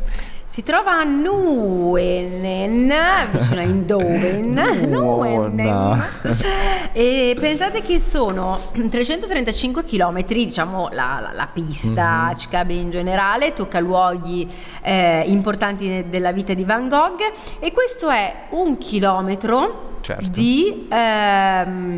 Si 0.51 0.63
trova 0.63 0.99
a 0.99 1.03
Nuenen, 1.03 2.93
vicino 3.31 3.61
a 3.61 3.63
Eindhoven. 3.63 4.53
Nuenen. 4.89 6.03
E 6.93 7.37
pensate 7.39 7.81
che 7.81 7.99
sono 7.99 8.59
335 8.73 9.85
km, 9.85 10.25
diciamo 10.25 10.89
la, 10.91 11.19
la, 11.21 11.31
la 11.31 11.47
pista 11.47 12.25
mm-hmm. 12.25 12.35
ciclabile 12.35 12.81
in 12.81 12.89
generale, 12.89 13.53
tocca 13.53 13.79
luoghi 13.79 14.45
eh, 14.81 15.23
importanti 15.27 16.07
della 16.09 16.33
vita 16.33 16.53
di 16.53 16.65
Van 16.65 16.89
Gogh 16.89 17.21
e 17.59 17.71
questo 17.71 18.09
è 18.09 18.47
un 18.49 18.77
chilometro 18.77 19.90
certo. 20.01 20.29
di, 20.29 20.87
ehm, 20.89 21.91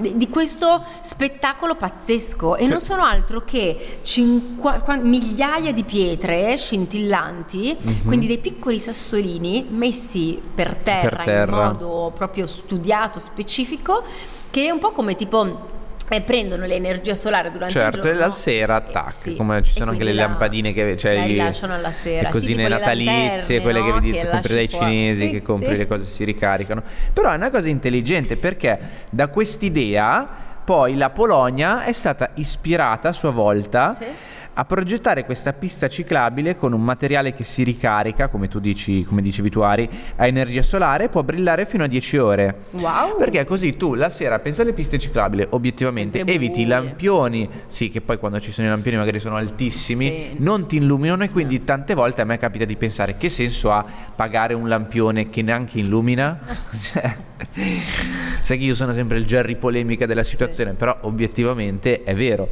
di, 0.00 0.16
di, 0.16 0.28
questo 0.28 0.84
spettacolo 1.00 1.76
pazzesco 1.76 2.56
e 2.56 2.60
certo. 2.60 2.72
non 2.72 2.80
sono 2.82 3.04
altro 3.04 3.44
che 3.44 4.00
cinqu- 4.02 4.98
migliaia 4.98 5.72
di 5.72 5.84
pietre 5.84 6.56
scintillanti, 6.56 7.76
mm-hmm. 7.80 8.06
quindi 8.06 8.26
dei 8.26 8.38
piccoli 8.38 8.78
sassolini 8.78 9.66
messi 9.68 10.40
per 10.54 10.76
terra, 10.76 11.16
per 11.16 11.24
terra 11.24 11.56
in 11.56 11.66
modo 11.72 12.12
proprio 12.14 12.46
studiato, 12.46 13.18
specifico, 13.18 14.02
che 14.50 14.66
è 14.66 14.70
un 14.70 14.78
po' 14.78 14.92
come 14.92 15.16
tipo 15.16 15.78
e 16.12 16.22
prendono 16.22 16.66
l'energia 16.66 17.14
solare 17.14 17.52
durante 17.52 17.72
certo, 17.72 17.98
il 17.98 18.02
giorno. 18.02 18.18
Certo, 18.18 18.24
e 18.24 18.26
la 18.26 18.34
sera 18.34 18.74
attacca, 18.74 19.08
eh, 19.08 19.12
sì. 19.12 19.36
come 19.36 19.62
ci 19.62 19.72
sono 19.72 19.92
anche 19.92 20.02
le 20.02 20.12
la, 20.12 20.26
lampadine 20.26 20.72
che 20.72 20.96
cioè 20.96 21.14
la 21.14 21.24
rilasciano 21.24 21.74
alla 21.74 21.92
sera. 21.92 22.22
Le 22.26 22.30
cosine 22.32 22.64
sì, 22.64 22.68
natalizie, 22.68 23.60
quelle 23.60 23.78
no? 23.78 23.84
che 23.84 23.92
vedi 23.92 24.10
che 24.10 24.28
compri 24.28 24.54
dai 24.54 24.68
fuori. 24.68 24.86
cinesi, 24.86 25.24
sì, 25.26 25.30
che 25.30 25.42
compri 25.42 25.76
le 25.76 25.86
cose 25.86 26.04
si 26.06 26.24
ricaricano. 26.24 26.82
Però 27.12 27.30
è 27.30 27.36
una 27.36 27.50
cosa 27.50 27.68
intelligente 27.68 28.36
perché 28.36 28.78
da 29.10 29.28
quest'idea 29.28 30.28
poi 30.64 30.96
la 30.96 31.10
Polonia 31.10 31.84
è 31.84 31.92
stata 31.92 32.30
ispirata 32.34 33.08
a 33.08 33.12
sua 33.12 33.30
volta 33.30 33.96
a 34.52 34.64
progettare 34.64 35.24
questa 35.24 35.52
pista 35.52 35.88
ciclabile 35.88 36.56
con 36.56 36.72
un 36.72 36.82
materiale 36.82 37.32
che 37.32 37.44
si 37.44 37.62
ricarica, 37.62 38.28
come 38.28 38.48
tu 38.48 38.58
dici, 38.58 39.04
come 39.04 39.22
dicevi 39.22 39.48
tu 39.48 39.60
Ari, 39.60 39.88
a 40.16 40.26
energia 40.26 40.60
solare 40.62 41.04
e 41.04 41.08
può 41.08 41.22
brillare 41.22 41.66
fino 41.66 41.84
a 41.84 41.86
10 41.86 42.16
ore. 42.18 42.54
Wow! 42.72 43.16
Perché 43.16 43.44
così 43.44 43.76
tu 43.76 43.94
la 43.94 44.10
sera 44.10 44.38
pensa 44.40 44.62
alle 44.62 44.72
piste 44.72 44.98
ciclabili, 44.98 45.46
obiettivamente 45.50 46.18
Sempre 46.18 46.34
eviti 46.34 46.62
i 46.62 46.66
lampioni, 46.66 47.48
sì 47.66 47.88
che 47.90 48.00
poi 48.00 48.18
quando 48.18 48.40
ci 48.40 48.50
sono 48.50 48.66
i 48.66 48.70
lampioni 48.70 48.96
magari 48.96 49.18
sono 49.20 49.36
altissimi, 49.36 50.06
Sì. 50.06 50.42
non 50.42 50.66
ti 50.66 50.76
illuminano 50.76 51.22
e 51.24 51.30
quindi 51.30 51.64
tante 51.64 51.94
volte 51.94 52.22
a 52.22 52.24
me 52.24 52.36
capita 52.38 52.64
di 52.64 52.76
pensare 52.76 53.16
che 53.16 53.30
senso 53.30 53.70
ha 53.72 53.84
pagare 54.14 54.54
un 54.54 54.68
lampione 54.68 55.30
che 55.30 55.42
neanche 55.42 55.78
illumina? 55.78 56.38
cioè, 56.82 57.16
sai 58.40 58.58
che 58.58 58.64
io 58.64 58.74
sono 58.74 58.92
sempre 58.92 59.18
il 59.18 59.24
Jerry 59.24 59.56
polemica 59.56 60.06
della 60.06 60.24
situazione, 60.24 60.72
però 60.74 60.96
obiettivamente 61.02 62.02
è 62.02 62.14
vero. 62.14 62.48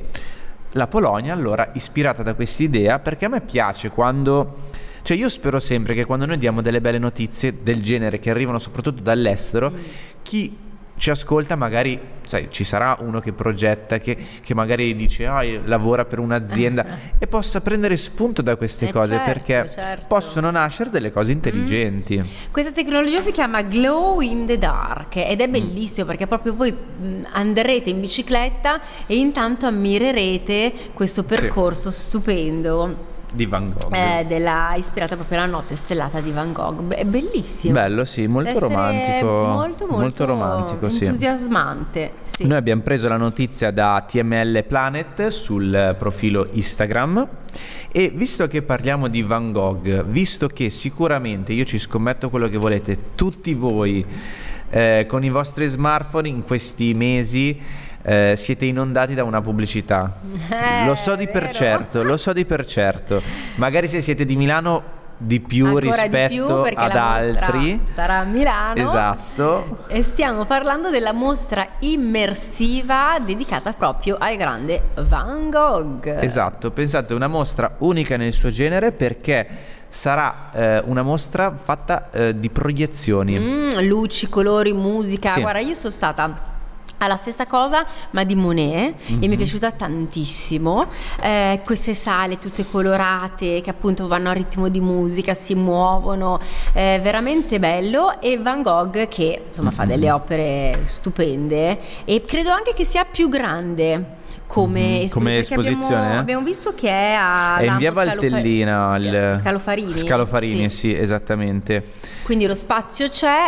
La 0.78 0.86
Polonia 0.86 1.32
allora 1.32 1.70
ispirata 1.72 2.22
da 2.22 2.34
quest'idea 2.34 3.00
perché 3.00 3.24
a 3.24 3.28
me 3.28 3.40
piace 3.40 3.90
quando 3.90 4.54
cioè 5.02 5.16
io 5.16 5.28
spero 5.28 5.58
sempre 5.58 5.92
che 5.92 6.04
quando 6.04 6.24
noi 6.24 6.38
diamo 6.38 6.62
delle 6.62 6.80
belle 6.80 6.98
notizie 6.98 7.64
del 7.64 7.82
genere 7.82 8.20
che 8.20 8.30
arrivano 8.30 8.60
soprattutto 8.60 9.02
dall'estero, 9.02 9.72
chi 10.22 10.56
ci 10.98 11.10
ascolta 11.10 11.56
magari, 11.56 11.98
sai, 12.26 12.48
ci 12.50 12.64
sarà 12.64 12.96
uno 13.00 13.20
che 13.20 13.32
progetta, 13.32 13.98
che, 13.98 14.16
che 14.42 14.52
magari 14.54 14.94
dice, 14.94 15.22
io 15.22 15.60
lavora 15.64 16.04
per 16.04 16.18
un'azienda 16.18 16.84
e 17.18 17.26
possa 17.26 17.60
prendere 17.62 17.96
spunto 17.96 18.42
da 18.42 18.56
queste 18.56 18.88
Eh, 18.88 18.92
cose 18.92 19.12
certo, 19.12 19.32
perché 19.32 19.70
certo. 19.70 20.04
possono 20.08 20.50
nascere 20.50 20.90
delle 20.90 21.10
cose 21.10 21.32
intelligenti. 21.32 22.20
Questa 22.50 22.72
tecnologia 22.72 23.20
si 23.20 23.30
chiama 23.32 23.62
Glow 23.62 24.20
in 24.20 24.44
the 24.46 24.58
Dark 24.58 25.16
ed 25.16 25.38
Mm. 25.38 25.40
è 25.40 25.48
bellissimo 25.48 26.06
perché 26.06 26.26
proprio 26.26 26.54
voi 26.54 26.72
mh, 26.72 27.26
andrete 27.32 27.90
in 27.90 28.00
bicicletta 28.00 28.80
e 29.06 29.16
intanto 29.16 29.66
ammirerete 29.66 30.72
questo 30.94 31.22
percorso 31.24 31.90
stupendo 31.92 33.16
Di 33.32 33.46
Van 33.46 33.72
Gogh. 33.72 33.94
eh, 33.94 34.24
della, 34.26 34.74
ispirata 34.76 35.16
proprio 35.16 35.38
alla 35.38 35.50
notte 35.50 35.76
stellata 35.76 36.20
di 36.20 36.30
Van 36.30 36.52
Gogh. 36.52 36.94
È 36.94 37.04
bellissimo. 37.04 37.74
Bello, 37.74 38.04
sì, 38.04 38.26
molto 38.26 38.58
romantico. 38.58 39.26
Molto, 39.26 39.86
molto, 39.86 40.24
romantico, 40.24 40.88
sì. 40.88 41.04
entusiasmante. 41.04 42.12
Sì. 42.24 42.46
Noi 42.46 42.56
abbiamo 42.56 42.82
preso 42.82 43.08
la 43.08 43.16
notizia 43.16 43.70
da 43.70 44.04
TML 44.06 44.64
Planet 44.66 45.28
sul 45.28 45.94
profilo 45.98 46.46
Instagram 46.52 47.28
e 47.90 48.10
visto 48.14 48.46
che 48.48 48.62
parliamo 48.62 49.08
di 49.08 49.22
Van 49.22 49.52
Gogh, 49.52 50.04
visto 50.04 50.46
che 50.48 50.70
sicuramente 50.70 51.52
io 51.52 51.64
ci 51.64 51.78
scommetto 51.78 52.28
quello 52.28 52.48
che 52.48 52.58
volete, 52.58 52.98
tutti 53.14 53.54
voi 53.54 54.04
eh, 54.70 55.06
con 55.08 55.24
i 55.24 55.30
vostri 55.30 55.66
smartphone 55.66 56.28
in 56.28 56.44
questi 56.44 56.92
mesi 56.94 57.58
eh, 58.08 58.34
siete 58.36 58.64
inondati 58.64 59.14
da 59.14 59.24
una 59.24 59.42
pubblicità. 59.42 60.16
Eh, 60.50 60.86
lo 60.86 60.94
so 60.94 61.14
di 61.14 61.28
per 61.28 61.50
certo, 61.50 62.02
lo 62.02 62.16
so 62.16 62.32
di 62.32 62.44
per 62.44 62.64
certo. 62.64 63.20
Magari 63.56 63.86
se 63.86 64.00
siete 64.00 64.24
di 64.24 64.34
Milano 64.34 64.96
di 65.20 65.40
più 65.40 65.66
Ancora 65.66 65.80
di 65.80 65.90
rispetto 65.90 66.28
più 66.28 66.62
perché 66.62 66.80
ad 66.80 66.96
altri. 66.96 67.82
sarà 67.92 68.18
a 68.18 68.24
Milano. 68.24 68.80
Esatto. 68.80 69.84
E 69.88 70.02
stiamo 70.02 70.44
parlando 70.44 70.90
della 70.90 71.12
mostra 71.12 71.66
immersiva 71.80 73.18
dedicata 73.22 73.72
proprio 73.72 74.16
al 74.18 74.36
grande 74.36 74.82
Van 74.94 75.50
Gogh. 75.50 76.06
Esatto, 76.06 76.70
pensate, 76.70 77.14
una 77.14 77.26
mostra 77.26 77.74
unica 77.78 78.16
nel 78.16 78.32
suo 78.32 78.50
genere 78.50 78.92
perché 78.92 79.76
sarà 79.90 80.50
eh, 80.52 80.82
una 80.86 81.02
mostra 81.02 81.54
fatta 81.60 82.10
eh, 82.10 82.38
di 82.38 82.48
proiezioni. 82.48 83.38
Mm, 83.38 83.70
luci, 83.80 84.28
colori, 84.28 84.72
musica. 84.72 85.30
Sì. 85.30 85.40
Guarda, 85.40 85.60
io 85.60 85.74
sono 85.74 85.92
stata 85.92 86.56
alla 86.98 87.16
stessa 87.16 87.46
cosa, 87.46 87.84
ma 88.10 88.24
di 88.24 88.34
Monet, 88.34 88.94
e 89.20 89.26
mi 89.28 89.34
è 89.34 89.36
piaciuta 89.36 89.70
tantissimo. 89.72 90.86
Eh, 91.22 91.60
queste 91.64 91.94
sale 91.94 92.38
tutte 92.38 92.64
colorate 92.68 93.60
che 93.60 93.70
appunto 93.70 94.06
vanno 94.06 94.30
a 94.30 94.32
ritmo 94.32 94.68
di 94.68 94.80
musica, 94.80 95.34
si 95.34 95.54
muovono, 95.54 96.38
è 96.72 96.98
veramente 97.02 97.58
bello. 97.58 98.20
E 98.20 98.38
Van 98.38 98.62
Gogh 98.62 99.08
che 99.08 99.42
insomma 99.48 99.70
fa 99.70 99.84
delle 99.84 100.10
opere 100.10 100.80
stupende 100.86 101.78
e 102.04 102.22
credo 102.26 102.50
anche 102.50 102.74
che 102.74 102.84
sia 102.84 103.04
più 103.04 103.28
grande. 103.28 104.16
Come, 104.46 105.00
Mhm, 105.02 105.08
come 105.10 105.34
perché 105.36 105.54
abbiamo- 105.54 105.70
esposizione, 105.76 106.12
eh? 106.14 106.16
Abbiamo, 106.16 106.42
visto 106.44 106.72
che 106.74 106.88
è 106.88 107.14
a 107.18 107.58
È 107.58 107.64
in 107.66 107.76
via 107.76 107.92
Scalofa- 107.92 108.16
Valtellina. 108.20 108.88
Sca- 108.88 108.94
al- 108.94 109.36
Scalofarini. 109.40 109.98
Scalofarini, 109.98 110.70
Sì. 110.70 110.76
sì, 110.76 110.96
esattamente. 110.98 111.84
Quindi 112.22 112.46
lo 112.46 112.54
spazio 112.54 113.10
c'è, 113.10 113.42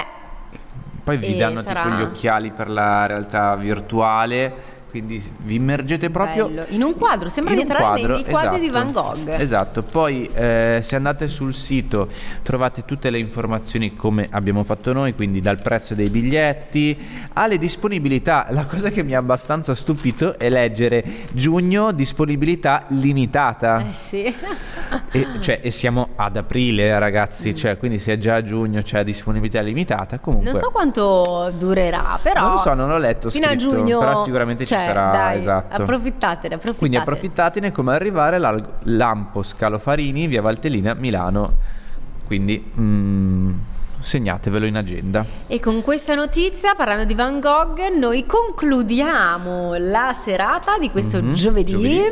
Poi 1.03 1.17
vi 1.17 1.37
danno 1.37 1.63
sarà- 1.63 1.83
tipo 1.83 1.95
gli 1.97 2.03
occhiali 2.03 2.51
per 2.51 2.69
la 2.71 3.07
realtà 3.07 3.55
virtuale, 3.57 4.53
quindi 4.90 5.22
vi 5.38 5.55
immergete 5.55 6.11
proprio 6.11 6.48
Bello. 6.48 6.64
In 6.68 6.83
un 6.83 6.94
quadro, 6.96 7.29
sembra 7.29 7.55
di 7.55 7.61
entrare 7.61 7.83
quadro, 7.83 8.14
nei 8.14 8.24
quadri 8.24 8.61
di 8.61 8.66
esatto. 8.66 8.92
Van 8.92 9.14
Gogh. 9.14 9.29
Esatto, 9.40 9.83
poi 9.83 10.29
eh, 10.35 10.81
se 10.83 10.96
andate 10.96 11.29
sul 11.29 11.55
sito 11.55 12.09
trovate 12.42 12.85
tutte 12.85 13.11
le 13.11 13.18
informazioni 13.18 13.96
come 13.96 14.29
abbiamo 14.31 14.64
fatto 14.64 14.92
noi, 14.92 15.14
quindi 15.14 15.40
dal 15.40 15.59
prezzo 15.62 15.94
dei 15.94 16.11
biglietti 16.11 16.98
alle 17.35 17.59
disponibilità. 17.59 18.46
La 18.50 18.66
cosa 18.66 18.90
che 18.90 19.03
mi 19.03 19.14
ha 19.14 19.18
abbastanza 19.18 19.74
stupito 19.74 20.38
è 20.38 20.48
leggere 20.48 21.05
giugno 21.33 21.92
disponibilità 21.92 22.85
limitata. 22.88 23.81
Eh 23.88 23.92
sì. 23.92 24.35
E, 25.12 25.26
cioè, 25.40 25.61
e 25.62 25.70
siamo 25.70 26.09
ad 26.16 26.37
aprile, 26.37 26.98
ragazzi, 26.98 27.55
cioè, 27.55 27.79
quindi 27.79 27.98
se 27.98 28.14
è 28.14 28.18
già 28.18 28.37
a 28.37 28.42
giugno 28.42 28.83
c'è 28.83 29.05
disponibilità 29.05 29.61
limitata, 29.61 30.18
comunque. 30.18 30.50
Non 30.50 30.61
so 30.61 30.70
quanto 30.70 31.53
durerà, 31.57 32.18
però. 32.22 32.40
Non 32.42 32.53
lo 32.53 32.59
so, 32.59 32.74
non 32.74 32.88
l'ho 32.88 32.98
letto 32.98 33.31
Fino 33.31 33.46
a 33.46 33.50
scritto, 33.50 33.76
giugno. 33.76 33.98
però 33.98 34.24
sicuramente 34.24 34.66
ci 34.66 34.74
c'è, 34.74 34.80
sarà, 34.87 35.11
dai, 35.11 35.38
esatto. 35.38 35.83
Approfittatene, 35.83 36.55
approfittate. 36.55 36.79
Quindi 36.79 36.97
approfittatene 36.97 37.73
come 37.73 37.95
arrivare 37.95 38.37
al 38.37 38.69
Lampo 38.85 39.43
Scalofarini, 39.43 40.27
via 40.27 40.43
Valtellina, 40.43 40.95
Milano. 40.95 41.53
Quindi 42.27 42.73
mm, 42.79 43.53
segnatevelo 44.01 44.67
in 44.67 44.77
agenda. 44.77 45.25
E 45.47 45.61
con 45.61 45.83
questa 45.83 46.15
notizia, 46.15 46.75
parlando 46.75 47.05
di 47.05 47.15
Van 47.15 47.41
Gogh, 47.41 47.79
noi 47.97 48.25
concludiamo 48.27 49.75
la 49.79 50.13
serata 50.15 50.79
di 50.79 50.91
questo 50.91 51.21
Mhm, 51.23 51.35
giovedì, 51.35 51.71
giovedì. 51.73 52.03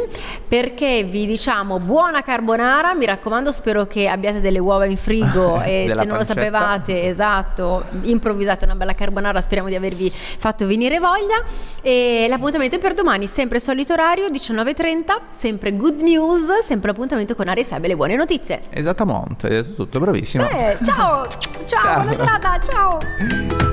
perché 0.47 1.05
vi 1.05 1.27
diciamo 1.27 1.79
buona 1.79 2.23
carbonara, 2.23 2.95
mi 2.95 3.05
raccomando, 3.07 3.51
spero 3.51 3.87
che 3.87 4.07
abbiate 4.09 4.41
delle 4.41 4.59
uova 4.59 4.85
in 4.85 4.97
frigo 4.97 5.61
e 5.65 5.87
se 5.95 6.05
non 6.05 6.19
lo 6.19 6.25
sapevate, 6.25 7.05
esatto, 7.05 7.85
improvvisate 8.03 8.65
una 8.65 8.75
bella 8.75 8.95
carbonara, 8.95 9.41
speriamo 9.41 9.69
di 9.69 9.75
avervi 9.77 10.11
fatto 10.13 10.67
venire 10.67 10.99
voglia 10.99 11.43
e 11.81 12.27
l'appuntamento 12.29 12.77
è 12.77 12.79
per 12.79 12.95
domani, 12.95 13.27
sempre 13.27 13.59
solito 13.61 13.93
orario, 13.95 14.29
19.30, 14.29 15.05
sempre 15.31 15.75
good 15.77 16.01
news, 16.03 16.59
sempre 16.59 16.89
l'appuntamento 16.91 17.35
con 17.35 17.49
Aria 17.49 17.63
Seb 17.65 17.85
e 17.85 17.89
le 17.89 17.97
buone 17.97 18.17
notizie. 18.17 18.63
Esattamente, 18.71 19.47
hai 19.47 19.53
detto 19.55 19.75
tutto, 19.75 19.99
bravissimo. 20.01 20.47
Bene, 20.47 20.79
ciao, 20.85 21.27
ciao, 21.67 21.78
Ciao, 21.81 22.03
ciao. 22.03 22.09
Bis 22.09 22.19
dann. 22.19 22.63
Ciao. 22.63 23.68